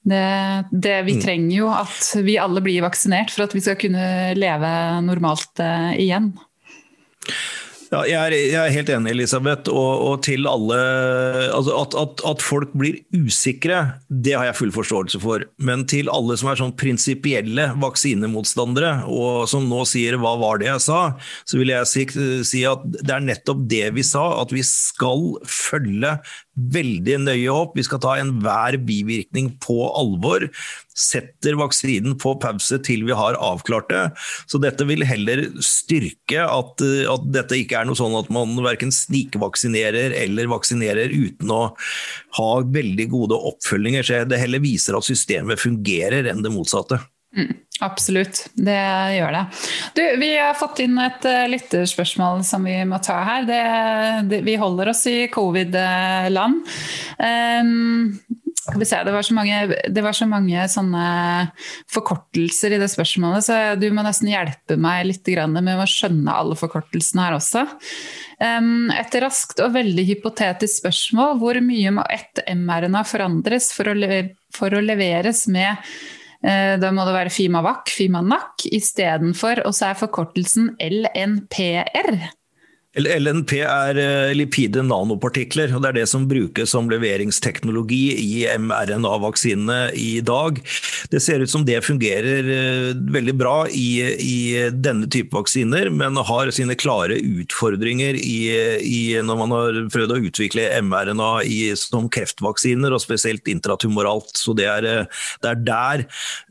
Det, 0.06 0.26
det, 0.70 0.98
vi 1.08 1.16
mm. 1.18 1.22
trenger 1.24 1.56
jo 1.56 1.70
at 1.74 2.12
vi 2.28 2.36
alle 2.38 2.62
blir 2.62 2.84
vaksinert 2.86 3.32
for 3.34 3.48
at 3.48 3.56
vi 3.56 3.64
skal 3.66 3.80
kunne 3.82 4.36
leve 4.38 4.74
normalt 5.02 5.64
uh, 5.64 5.96
igjen. 5.98 6.36
Ja, 7.92 8.02
jeg, 8.08 8.18
er, 8.18 8.34
jeg, 8.34 8.58
er, 8.60 8.74
helt 8.74 8.90
enig, 8.90 9.12
Elisabeth. 9.14 9.70
Og, 9.72 10.06
og 10.08 10.16
til 10.26 10.48
alle 10.50 10.78
altså 11.54 11.76
at, 11.78 11.98
at, 12.02 12.24
at, 12.32 12.46
folk 12.46 12.74
blir 12.78 12.98
usikre, 13.14 13.82
det 14.10 14.36
har 14.38 14.48
jeg 14.50 14.58
full 14.60 14.74
forståelse 14.76 15.22
for. 15.22 15.46
Men 15.62 15.86
til 15.90 16.10
alle 16.14 16.38
som 16.40 16.50
er 16.52 16.60
sånn 16.62 16.76
prinsipielle 16.80 17.70
vaksinemotstandere, 17.82 18.94
og 19.12 19.46
som 19.52 19.68
nå 19.70 19.84
sier 19.90 20.18
'hva 20.18 20.36
var 20.42 20.62
det 20.62 20.70
jeg 20.72 20.86
sa', 20.88 21.16
så 21.46 21.62
vil 21.62 21.74
jeg 21.74 21.92
si, 21.92 22.06
si 22.48 22.66
at 22.70 22.86
det 22.96 23.14
er 23.14 23.28
nettopp 23.28 23.66
det 23.70 23.86
vi 23.96 24.06
sa, 24.06 24.26
at 24.42 24.54
vi 24.56 24.66
skal 24.66 25.38
følge 25.46 26.18
veldig 26.56 27.18
nøye 27.26 27.52
opp. 27.52 27.76
Vi 27.78 27.86
skal 27.86 28.02
ta 28.04 28.16
enhver 28.20 28.78
bivirkning 28.88 29.52
på 29.64 29.78
alvor. 29.92 30.48
Setter 30.96 31.58
vaksinen 31.60 32.16
på 32.22 32.36
pause 32.42 32.80
til 32.86 33.06
vi 33.08 33.16
har 33.18 33.38
avklart 33.44 33.90
det. 33.92 34.04
Så 34.52 34.62
dette 34.64 34.88
vil 34.88 35.06
heller 35.08 35.46
styrke 35.64 36.46
at, 36.46 36.86
at 37.12 37.28
dette 37.36 37.60
ikke 37.60 37.82
er 37.82 37.90
noe 37.90 38.00
sånn 38.00 38.16
at 38.20 38.32
man 38.34 38.56
verken 38.66 38.94
snikvaksinerer 38.96 40.16
eller 40.24 40.52
vaksinerer 40.52 41.12
uten 41.14 41.52
å 41.52 41.64
ha 42.40 42.52
veldig 42.64 43.10
gode 43.12 43.42
oppfølginger. 43.52 44.08
Så 44.08 44.24
det 44.30 44.42
heller 44.42 44.64
viser 44.64 44.98
at 44.98 45.08
systemet 45.08 45.62
fungerer 45.62 46.32
enn 46.32 46.44
det 46.46 46.54
motsatte. 46.56 47.02
Mm, 47.36 47.52
absolutt, 47.84 48.46
det 48.56 48.78
gjør 49.18 49.36
det. 49.36 49.44
Du, 49.98 50.02
vi 50.22 50.32
har 50.38 50.56
fått 50.56 50.80
inn 50.86 50.96
et 51.04 51.28
uh, 51.28 51.44
lytterspørsmål 51.52 52.46
som 52.48 52.64
vi 52.68 52.78
må 52.88 53.02
ta 53.04 53.20
her. 53.28 53.50
Det, 53.50 53.62
det, 54.32 54.42
vi 54.48 54.56
holder 54.62 54.94
oss 54.94 55.04
i 55.12 55.18
covid-land. 55.34 56.64
Um, 57.20 58.24
det 58.66 59.12
var, 59.12 59.34
mange, 59.34 59.76
det 59.94 60.02
var 60.02 60.16
så 60.18 60.26
mange 60.26 60.64
sånne 60.72 61.06
forkortelser 61.94 62.74
i 62.74 62.80
det 62.82 62.88
spørsmålet, 62.90 63.46
så 63.46 63.58
du 63.78 63.86
må 63.94 64.02
nesten 64.02 64.32
hjelpe 64.32 64.80
meg 64.82 65.04
litt 65.06 65.30
med 65.54 65.70
å 65.78 65.86
skjønne 65.86 66.34
alle 66.34 66.58
forkortelsene 66.58 67.28
her 67.28 67.38
også. 67.38 67.68
Um, 68.40 68.90
et 68.96 69.14
raskt 69.22 69.62
og 69.62 69.76
veldig 69.76 70.08
hypotetisk 70.10 70.82
spørsmål. 70.82 71.38
Hvor 71.44 71.62
mye 71.62 71.94
må 72.00 72.08
ett 72.10 72.42
mRNA 72.48 73.04
forandres 73.06 73.70
for 73.76 73.92
å, 73.92 73.96
for 74.56 74.74
å 74.74 74.84
leveres 74.84 75.46
med 75.52 75.84
da 76.46 76.92
må 76.94 77.06
det 77.08 77.16
være 77.16 77.34
Fimavac, 77.34 77.90
Fimanak, 77.96 78.68
istedenfor, 78.70 79.64
og 79.66 79.74
så 79.74 79.90
er 79.90 80.00
forkortelsen 80.00 80.76
LNPR. 80.78 82.12
LNP 82.96 83.58
er 83.60 83.98
eh, 84.00 84.34
lipide 84.38 84.80
nanopartikler, 84.86 85.74
og 85.76 85.84
det 85.84 85.90
er 85.90 85.98
det 85.98 86.06
som 86.08 86.28
brukes 86.30 86.72
som 86.72 86.88
leveringsteknologi 86.88 88.16
i 88.16 88.46
mRNA-vaksinene 88.56 89.90
i 90.00 90.22
dag. 90.24 90.62
Det 91.12 91.20
ser 91.24 91.44
ut 91.44 91.52
som 91.52 91.66
det 91.68 91.82
fungerer 91.84 92.48
eh, 92.48 92.92
veldig 92.96 93.36
bra 93.36 93.56
i, 93.68 94.00
i 94.16 94.38
denne 94.72 95.10
type 95.12 95.36
vaksiner, 95.36 95.90
men 95.92 96.16
har 96.16 96.52
sine 96.56 96.78
klare 96.80 97.18
utfordringer 97.20 98.16
i, 98.16 98.40
i 98.80 99.02
når 99.20 99.42
man 99.44 99.56
har 99.58 99.82
prøvd 99.92 100.16
å 100.16 100.22
utvikle 100.30 100.70
mRNA 100.88 101.32
i, 101.52 101.60
som 101.80 102.08
kreftvaksiner, 102.08 102.96
og 102.96 103.04
spesielt 103.04 103.52
intratumoralt. 103.52 104.32
Så 104.40 104.56
det 104.56 104.70
er, 104.72 104.88
eh, 104.88 105.28
det 105.44 105.52
er 105.52 105.62
der 105.68 106.06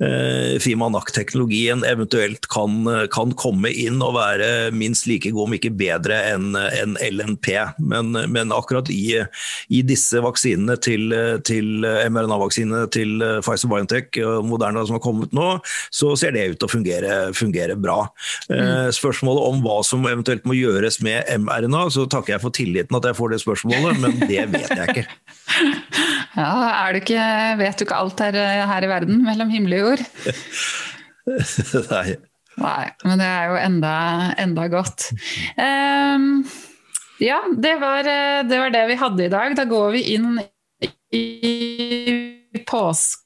eh, 0.04 0.60
Fimanac-teknologien 0.60 1.88
eventuelt 1.88 2.50
kan, 2.52 2.84
kan 3.08 3.32
komme 3.32 3.72
inn 3.72 4.04
og 4.04 4.18
være 4.18 4.52
minst 4.76 5.08
like 5.08 5.32
god, 5.32 5.48
om 5.48 5.56
ikke 5.56 5.72
bedre 5.72 6.20
enn 6.28 6.33
enn 6.34 6.58
en 6.58 6.96
LNP. 7.00 7.50
Men, 7.78 8.12
men 8.32 8.54
akkurat 8.54 8.90
i, 8.92 9.20
i, 9.68 9.82
disse 9.86 10.20
vaksinene 10.24 10.76
til, 10.82 11.14
til 11.46 11.84
mRNA-vaksinene 11.84 12.88
til 12.94 13.22
Pfizer 13.44 13.70
Biontech 13.70 14.20
og 14.24 14.44
Moderna 14.48 14.84
som 14.86 14.98
har 14.98 15.04
kommet 15.04 15.34
nå, 15.36 15.48
så 15.94 16.14
ser 16.18 16.34
det 16.34 16.46
ut 16.52 16.58
til 16.60 16.68
å 16.68 16.72
fungere, 16.72 17.18
fungere 17.36 17.76
bra. 17.80 18.00
Eh, 18.48 18.58
mm. 18.58 18.92
Spørsmålet 18.96 19.48
om 19.50 19.62
hva 19.64 19.78
som 19.86 20.04
eventuelt 20.08 20.46
må 20.48 20.56
gjøres 20.58 21.00
med 21.04 21.28
mRNA, 21.44 21.86
så 21.94 22.06
takker 22.10 22.36
jeg 22.36 22.44
for 22.44 22.54
tilliten 22.54 22.98
at 22.98 23.08
jeg 23.08 23.18
får 23.18 23.34
det 23.34 23.42
spørsmålet, 23.44 24.02
men 24.02 24.18
det 24.24 24.48
vet 24.54 24.74
jeg 24.74 24.96
ikke. 24.96 25.08
Ja, 26.34 26.90
du 26.90 26.96
ikke, 26.98 27.24
vet 27.60 27.78
du 27.78 27.84
ikke 27.84 27.94
alt 28.02 28.18
her, 28.24 28.34
her 28.66 28.82
i 28.82 28.88
verden 28.90 29.20
mellom 29.22 29.52
himmel 29.54 29.76
og 29.76 29.84
jord? 29.84 30.00
Nei. 31.92 32.16
Nei, 32.60 32.84
men 33.02 33.18
det 33.20 33.26
er 33.26 33.50
jo 33.50 33.58
enda, 33.58 33.94
enda 34.40 34.68
godt. 34.70 35.08
Um, 35.58 36.44
ja, 37.22 37.40
det 37.50 37.74
var, 37.82 38.06
det 38.46 38.60
var, 38.60 38.72
det 38.74 38.84
vi 38.92 39.00
hadde 39.00 39.26
i 39.26 39.32
dag. 39.32 39.56
Da 39.58 39.66
går 39.68 39.90
vi 39.96 40.04
inn 40.14 40.38
i 41.14 42.62
påske. 42.66 43.22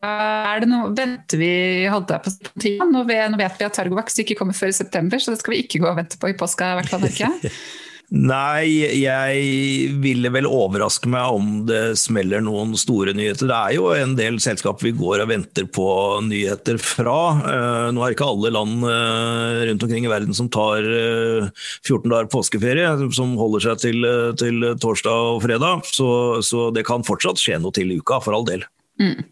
Er 0.00 0.62
det 0.62 0.68
noe, 0.70 0.94
Venter 0.96 1.36
vi 1.36 1.52
holdt 1.92 2.14
på 2.24 2.32
tida? 2.56 2.86
Nå 2.88 3.02
vet, 3.04 3.34
vi 3.36 3.66
at 3.68 3.74
Targovaks 3.76 4.16
ikke 4.22 4.38
kommer 4.38 4.56
før 4.56 4.72
i 4.72 4.76
september, 4.76 5.20
så 5.20 5.34
det 5.34 5.42
skal 5.42 5.52
vi 5.52 5.60
ikke 5.66 5.82
gå 5.82 5.90
og 5.90 5.98
vente 5.98 6.16
på 6.20 6.30
i 6.32 6.36
påska. 6.40 6.72
i 6.80 7.12
ikke. 7.12 7.28
Nei, 8.10 8.66
jeg 8.98 9.90
ville 10.02 10.32
vel 10.34 10.48
overraske 10.50 11.06
meg 11.10 11.30
om 11.30 11.50
det 11.68 11.94
smeller 12.00 12.42
noen 12.42 12.72
store 12.78 13.14
nyheter. 13.14 13.46
Det 13.46 13.58
er 13.58 13.76
jo 13.76 13.84
en 13.94 14.16
del 14.18 14.40
selskap 14.42 14.82
vi 14.82 14.90
går 14.98 15.22
og 15.22 15.30
venter 15.30 15.68
på 15.70 15.86
nyheter 16.26 16.80
fra. 16.82 17.20
Eh, 17.38 17.86
nå 17.94 18.02
er 18.02 18.16
ikke 18.16 18.26
alle 18.26 18.50
land 18.56 18.82
eh, 18.82 19.60
rundt 19.70 19.86
omkring 19.86 20.08
i 20.08 20.10
verden 20.10 20.34
som 20.34 20.50
tar 20.50 20.82
14 20.82 21.94
eh, 21.94 22.10
dager 22.10 22.32
påskeferie, 22.34 22.90
som 23.14 23.38
holder 23.38 23.68
seg 23.68 23.84
til, 23.86 24.10
til 24.42 24.72
torsdag 24.82 25.36
og 25.36 25.44
fredag. 25.46 25.86
Så, 25.94 26.10
så, 26.42 26.66
det 26.74 26.88
kan 26.90 27.06
fortsatt 27.06 27.38
skje 27.38 27.62
noe 27.62 27.78
til 27.78 27.94
uka, 27.94 28.18
for 28.24 28.34
all 28.34 28.48
del. 28.48 28.66
Mm. 28.98 29.22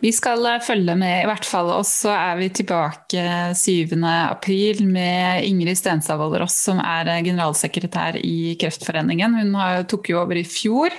Vi 0.00 0.12
skal 0.14 0.44
eh, 0.46 0.60
følge 0.62 0.94
med, 0.98 1.24
i 1.24 1.28
hvert 1.28 1.46
fall. 1.48 1.70
Og 1.74 1.86
så 1.88 2.12
er 2.14 2.36
vi 2.40 2.50
tilbake 2.54 3.24
7. 3.58 3.96
april 4.06 4.84
med 4.86 5.46
Ingrid 5.48 5.78
Stenstad 5.80 6.20
Ross, 6.38 6.58
som 6.68 6.78
er 6.82 7.10
eh, 7.14 7.22
generalsekretær 7.26 8.20
i 8.22 8.54
Kreftforeningen. 8.60 9.34
Hun 9.42 9.58
tok 9.90 10.12
jo 10.12 10.20
over 10.22 10.38
i 10.38 10.46
fjor. 10.46 10.94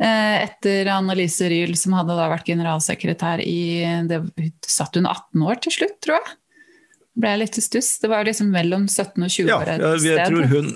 Eh, 0.00 0.36
etter 0.46 0.88
Annelise 0.94 1.50
Ryhl, 1.52 1.74
som 1.76 1.94
hadde 1.98 2.16
da 2.18 2.30
vært 2.32 2.48
generalsekretær 2.48 3.42
i 3.44 3.58
det, 4.08 4.22
Satt 4.66 4.96
hun 4.96 5.06
18 5.10 5.44
år 5.44 5.60
til 5.66 5.76
slutt, 5.80 5.98
tror 6.04 6.18
jeg? 6.20 6.36
ble 7.20 7.32
jeg 7.34 7.40
litt 7.42 7.56
i 7.58 7.62
stuss. 7.64 7.88
Det 8.00 8.08
var 8.08 8.24
liksom 8.24 8.48
mellom 8.54 8.84
17 8.88 9.24
og 9.26 9.28
20 9.34 9.48
Ja, 9.50 9.56
år 9.58 9.68
et 9.74 9.82
jeg, 9.82 10.04
jeg 10.06 10.14
sted. 10.14 10.30
tror 10.30 10.46
hun 10.48 10.68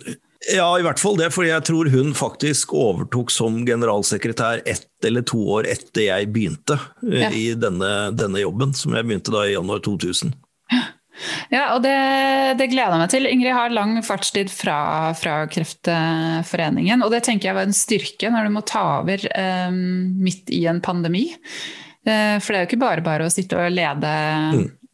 ja, 0.52 0.66
i 0.78 0.82
hvert 0.84 1.00
fall 1.00 1.16
det, 1.20 1.30
for 1.34 1.46
jeg 1.46 1.64
tror 1.64 1.88
hun 1.92 2.12
faktisk 2.16 2.74
overtok 2.76 3.30
som 3.32 3.62
generalsekretær 3.66 4.62
ett 4.68 4.88
eller 5.06 5.24
to 5.26 5.40
år 5.56 5.68
etter 5.70 6.08
jeg 6.08 6.32
begynte 6.34 6.76
eh, 7.06 7.22
Ja. 7.24 7.30
i 7.32 7.46
denne, 7.58 7.92
denne 8.16 8.42
jobben, 8.42 8.74
som 8.76 8.96
jeg 8.96 9.06
begynte 9.08 9.32
da 9.34 9.46
i 9.48 9.54
januar 9.54 9.80
2000. 9.84 10.34
Ja, 11.52 11.68
og 11.76 11.84
det, 11.84 11.94
det 12.58 12.66
gleder 12.72 12.96
jeg 12.96 13.00
meg 13.04 13.10
til. 13.12 13.28
Ingrid 13.30 13.54
har 13.54 13.70
lang 13.70 13.92
fartstid 14.02 14.50
fra, 14.50 15.12
fra 15.14 15.44
Kreftforeningen, 15.46 17.04
og 17.06 17.12
det 17.14 17.22
tenker 17.28 17.50
jeg 17.52 17.58
var 17.60 17.68
en 17.68 17.76
styrke 17.76 18.32
når 18.34 18.48
du 18.48 18.54
må 18.56 18.64
ta 18.66 18.82
over 18.98 19.22
um, 19.70 19.78
midt 20.24 20.50
i 20.50 20.64
en 20.70 20.82
pandemi. 20.84 21.28
Eh, 22.04 22.34
for 22.42 22.50
det 22.50 22.58
er 22.58 22.64
jo 22.64 22.70
ikke 22.72 22.82
bare 22.82 23.04
bare 23.06 23.28
å 23.28 23.32
sitte 23.32 23.56
og 23.62 23.70
lede, 23.72 24.10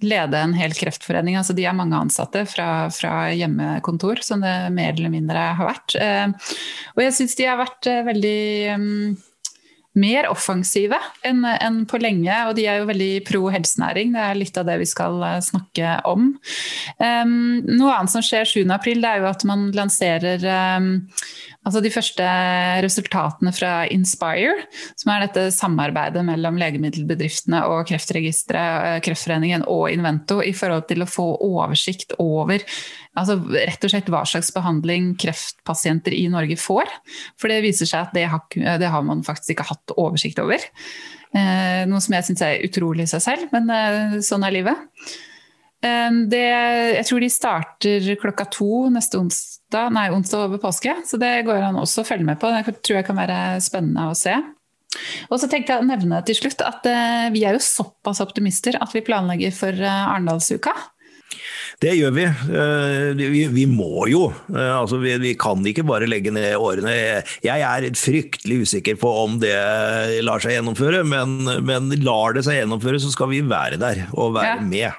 lede 0.03 0.39
en 0.41 0.55
hel 0.57 0.75
kreftforening. 0.77 1.39
Altså, 1.39 1.57
de 1.57 1.67
er 1.69 1.77
mange 1.77 1.99
ansatte 1.99 2.45
fra, 2.49 2.91
fra 2.95 3.31
hjemmekontor, 3.37 4.23
som 4.25 4.45
det 4.45 4.55
mer 4.77 4.95
eller 4.95 5.13
mindre 5.13 5.49
har 5.59 5.73
vært. 5.73 5.97
Eh, 6.01 6.55
og 6.97 7.03
jeg 7.05 7.17
syns 7.17 7.37
de 7.39 7.49
har 7.49 7.61
vært 7.61 7.91
eh, 7.91 8.05
veldig 8.07 8.41
um, 8.77 8.87
mer 10.01 10.29
offensive 10.31 10.97
enn 11.27 11.43
en 11.51 11.83
på 11.91 11.99
lenge, 12.01 12.35
og 12.47 12.55
de 12.59 12.67
er 12.71 12.81
jo 12.81 12.89
veldig 12.91 13.11
pro 13.27 13.43
helsenæring. 13.51 14.15
Det 14.15 14.23
er 14.23 14.39
litt 14.39 14.61
av 14.61 14.69
det 14.69 14.79
vi 14.83 14.89
skal 14.89 15.19
eh, 15.27 15.41
snakke 15.45 15.97
om. 16.11 16.33
Um, 17.03 17.35
noe 17.67 17.97
annet 17.97 18.15
som 18.15 18.25
skjer 18.25 18.49
7. 18.49 18.63
april, 18.71 19.03
det 19.03 19.11
er 19.11 19.25
jo 19.25 19.31
at 19.33 19.47
man 19.49 19.69
lanserer 19.77 20.47
um, 20.79 20.93
altså 21.67 21.83
de 21.85 21.93
første 21.93 22.27
resultatene 22.85 23.53
fra 23.55 23.73
Inspire, 23.93 24.57
som 24.99 25.13
er 25.13 25.27
dette 25.27 25.47
samarbeidet 25.55 26.23
mellom 26.27 26.59
legemiddelbedriftene 26.61 27.63
og 27.69 27.85
Kreftregisteret, 27.91 28.97
eh, 28.97 29.03
Kreftforeningen 29.05 29.67
og 29.71 29.89
Invento 29.93 30.41
i 30.45 30.55
forhold 30.57 30.89
til 30.91 31.05
å 31.05 31.11
få 31.11 31.29
oversikt 31.47 32.17
over 32.19 32.65
altså 33.19 33.37
rett 33.43 33.85
og 33.85 33.93
slett 33.93 34.11
hva 34.13 34.23
slags 34.29 34.53
behandling 34.55 35.15
kreftpasienter 35.21 36.15
i 36.15 36.27
Norge 36.33 36.57
får. 36.61 36.91
For 37.41 37.51
det 37.51 37.63
viser 37.65 37.89
seg 37.91 38.07
at 38.07 38.15
det 38.17 38.29
har, 38.31 38.45
det 38.55 38.93
har 38.93 39.07
man 39.07 39.25
faktisk 39.27 39.57
ikke 39.57 39.71
hatt 39.73 39.97
oversikt 39.99 40.41
over. 40.43 40.63
Eh, 41.31 41.83
noe 41.91 42.03
som 42.03 42.17
jeg 42.17 42.27
syns 42.27 42.45
er 42.47 42.63
utrolig 42.67 43.07
i 43.07 43.11
seg 43.13 43.25
selv, 43.27 43.51
men 43.55 43.71
eh, 43.75 44.17
sånn 44.27 44.47
er 44.47 44.57
livet. 44.57 44.87
Eh, 45.83 46.11
det, 46.33 46.45
jeg 47.01 47.07
tror 47.09 47.21
de 47.25 47.31
starter 47.33 48.09
klokka 48.21 48.47
to 48.53 48.87
neste 48.93 49.17
onsdag, 49.21 49.91
nei, 49.97 50.09
onsdag 50.13 50.47
over 50.49 50.61
påske, 50.63 50.93
så 51.09 51.19
det 51.21 51.35
går 51.49 51.63
an 51.71 51.79
også 51.81 52.03
å 52.05 52.09
følge 52.09 52.27
med 52.29 52.41
på. 52.43 52.51
Det 52.53 52.77
tror 52.85 53.01
jeg 53.01 53.09
kan 53.09 53.21
være 53.21 53.39
spennende 53.65 54.11
å 54.11 54.17
se. 54.19 54.37
Og 55.31 55.39
så 55.39 55.47
tenkte 55.47 55.73
jeg 55.77 55.85
å 55.85 55.87
nevne 55.87 56.19
til 56.27 56.35
slutt 56.37 56.65
at 56.67 56.87
eh, 56.91 57.29
vi 57.33 57.45
er 57.47 57.55
jo 57.57 57.63
såpass 57.63 58.21
optimister 58.25 58.77
at 58.83 58.91
vi 58.97 59.05
planlegger 59.07 59.53
for 59.55 59.71
eh, 59.71 60.09
Arendalsuka. 60.11 60.75
Det 61.81 61.93
gjør 61.97 62.11
vi. 62.13 62.25
Eh, 62.27 63.13
Vi, 63.17 63.45
vi 63.55 63.63
må 63.71 64.05
jo. 64.11 64.27
Altså, 64.53 64.99
vi, 65.01 65.15
vi 65.23 65.31
kan 65.41 65.63
ikke 65.65 65.85
bare 65.89 66.09
legge 66.11 66.33
ned 66.35 66.59
årene. 66.61 66.93
Jeg 67.47 67.63
er 67.65 67.87
fryktelig 67.97 68.59
usikker 68.67 68.99
på 69.01 69.13
om 69.23 69.39
det 69.41 69.55
lar 70.27 70.43
seg 70.43 70.59
gjennomføre, 70.59 71.05
men, 71.09 71.39
men 71.65 71.89
lar 72.05 72.35
det 72.37 72.43
seg 72.45 72.59
gjennomføre, 72.59 73.01
så 73.01 73.15
skal 73.15 73.31
vi 73.33 73.41
være 73.47 73.79
der 73.81 74.03
og 74.13 74.35
være 74.37 74.59
Ja. 74.59 74.67
med. 74.75 74.99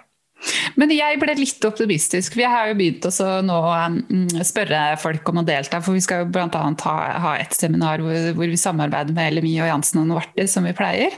Men 0.80 0.92
jeg 0.94 1.20
ble 1.22 1.36
litt 1.38 1.66
optimistisk. 1.68 2.36
Vi 2.40 2.46
har 2.48 2.70
jo 2.70 2.78
begynt 2.80 3.06
å 3.08 3.12
mm, 3.12 4.42
spørre 4.48 4.82
folk 5.02 5.32
om 5.32 5.42
å 5.42 5.46
delta. 5.48 5.82
For 5.84 5.98
vi 5.98 6.04
skal 6.04 6.24
jo 6.24 6.30
bl.a. 6.34 6.64
Ha, 6.86 6.96
ha 7.26 7.34
et 7.42 7.56
seminar 7.58 8.04
hvor, 8.04 8.32
hvor 8.38 8.52
vi 8.52 8.60
samarbeider 8.60 9.16
med 9.18 9.38
LMI 9.38 9.56
og 9.62 9.72
Jansen 9.72 10.04
og 10.04 10.10
Novartis, 10.12 10.56
som 10.56 10.68
vi 10.68 10.76
pleier. 10.78 11.16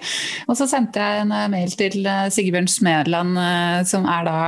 Og 0.48 0.58
så 0.60 0.68
sendte 0.70 1.02
jeg 1.02 1.26
en 1.26 1.36
eh, 1.36 1.52
mail 1.54 1.76
til 1.80 2.02
eh, 2.04 2.30
Sigbjørn 2.34 2.72
Smedland, 2.72 3.38
eh, 3.40 3.84
som 3.90 4.08
er 4.10 4.28
da 4.30 4.40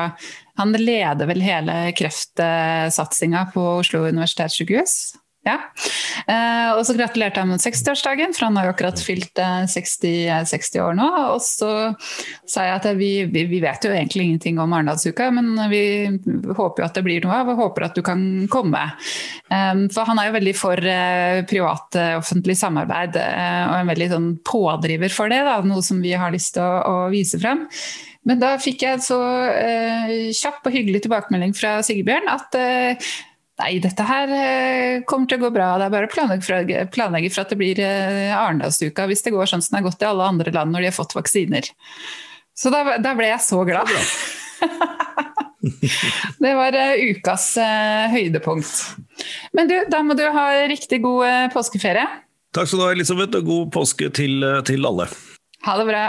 Han 0.56 0.72
leder 0.72 1.28
vel 1.28 1.42
hele 1.44 1.74
kreftsatsinga 1.98 3.50
på 3.52 3.64
Oslo 3.82 4.06
universitetssykehus. 4.08 4.96
Ja. 5.46 5.60
Eh, 6.26 6.72
og 6.74 6.82
så 6.88 6.96
gratulerte 6.98 7.42
jeg 7.42 7.50
med 7.52 7.62
60-årsdagen, 7.62 8.32
for 8.34 8.48
han 8.48 8.56
har 8.58 8.66
jo 8.66 8.72
akkurat 8.74 9.02
fylt 9.02 9.38
eh, 9.42 9.68
60, 9.70 10.48
60 10.50 10.82
år 10.82 10.96
nå. 10.98 11.10
Og 11.36 11.42
så 11.44 11.70
sa 12.50 12.66
jeg 12.66 12.74
at 12.80 12.88
vi, 12.98 13.12
vi, 13.30 13.60
vet 13.62 13.86
jo 13.86 13.94
egentlig 13.94 14.26
ingenting 14.26 14.62
om 14.62 14.74
Arendalsuka, 14.74 15.30
men 15.36 15.54
vi 15.70 15.84
håper 16.26 16.82
jo 16.82 16.88
at 16.88 16.98
det 16.98 17.06
blir 17.06 17.28
noe 17.28 17.44
av, 17.44 17.52
og 17.54 17.62
håper 17.62 17.88
at 17.90 18.00
du 18.00 18.02
kan 18.06 18.26
komme. 18.52 18.82
Eh, 19.54 19.86
for 19.94 20.10
han 20.10 20.22
er 20.22 20.32
jo 20.32 20.38
veldig 20.40 20.56
for 20.58 20.90
eh, 20.96 21.44
privat-offentlig 21.52 22.58
samarbeid, 22.58 23.22
eh, 23.22 23.62
og 23.70 23.78
en 23.78 23.94
veldig 23.94 24.10
sånn 24.16 24.28
pådriver 24.50 25.14
for 25.14 25.30
det, 25.30 25.44
da, 25.46 25.60
noe 25.62 25.86
som 25.86 26.02
vi 26.02 26.18
har 26.18 26.34
lyst 26.34 26.56
til 26.58 26.66
å, 26.66 27.06
å 27.06 27.08
vise 27.14 27.38
frem. 27.42 27.68
Men 28.26 28.42
da 28.42 28.56
fikk 28.58 28.82
jeg 28.82 28.98
en 28.98 29.06
så 29.06 29.20
eh, 29.54 30.34
kjapp 30.34 30.66
og 30.66 30.74
hyggelig 30.74 31.04
tilbakemelding 31.06 31.54
fra 31.54 31.78
Sigbjørn 31.86 32.32
at 32.34 32.58
eh, 32.58 33.10
Nei, 33.56 33.78
dette 33.80 34.04
her 34.04 34.32
eh, 34.36 35.04
kommer 35.08 35.30
til 35.32 35.40
å 35.40 35.46
gå 35.46 35.52
bra. 35.56 35.70
Det 35.80 35.88
er 35.88 35.94
bare 35.94 36.10
å 36.10 36.12
planlegge 36.12 36.82
planlegge 36.92 37.32
for 37.32 37.46
at 37.46 37.54
det 37.54 37.60
blir 37.60 37.80
eh, 37.80 38.34
Arendalsuka 38.36 39.06
hvis 39.08 39.24
det 39.24 39.32
går 39.36 39.48
sånn 39.48 39.64
som 39.64 39.78
det 39.78 39.80
har 39.80 39.88
gått 39.88 40.04
i 40.04 40.10
alle 40.10 40.28
andre 40.28 40.52
land 40.56 40.76
når 40.76 40.84
de 40.84 40.90
har 40.92 40.98
fått 40.98 41.16
vaksiner. 41.16 41.70
Så 42.56 42.72
da, 42.72 42.98
da 43.00 43.14
ble 43.16 43.30
jeg 43.32 43.44
så 43.46 43.62
glad. 43.68 43.92
det 46.44 46.54
var 46.60 46.80
eh, 46.82 47.16
ukas 47.16 47.48
høydepunkt. 48.12 48.76
Men 49.56 49.72
du, 49.72 49.78
da 49.92 50.04
må 50.04 50.20
du 50.20 50.26
ha 50.36 50.50
riktig 50.68 51.00
god 51.06 51.56
påskeferie. 51.56 52.04
Takk 52.56 52.68
skal 52.68 52.82
du 52.84 52.88
ha, 52.90 52.92
Elisabeth, 52.96 53.40
og 53.40 53.48
god 53.48 53.72
påske 53.80 54.12
til, 54.16 54.44
til 54.68 54.92
alle. 54.92 55.08
Ha 55.68 55.80
det 55.80 55.90
bra. 55.92 56.06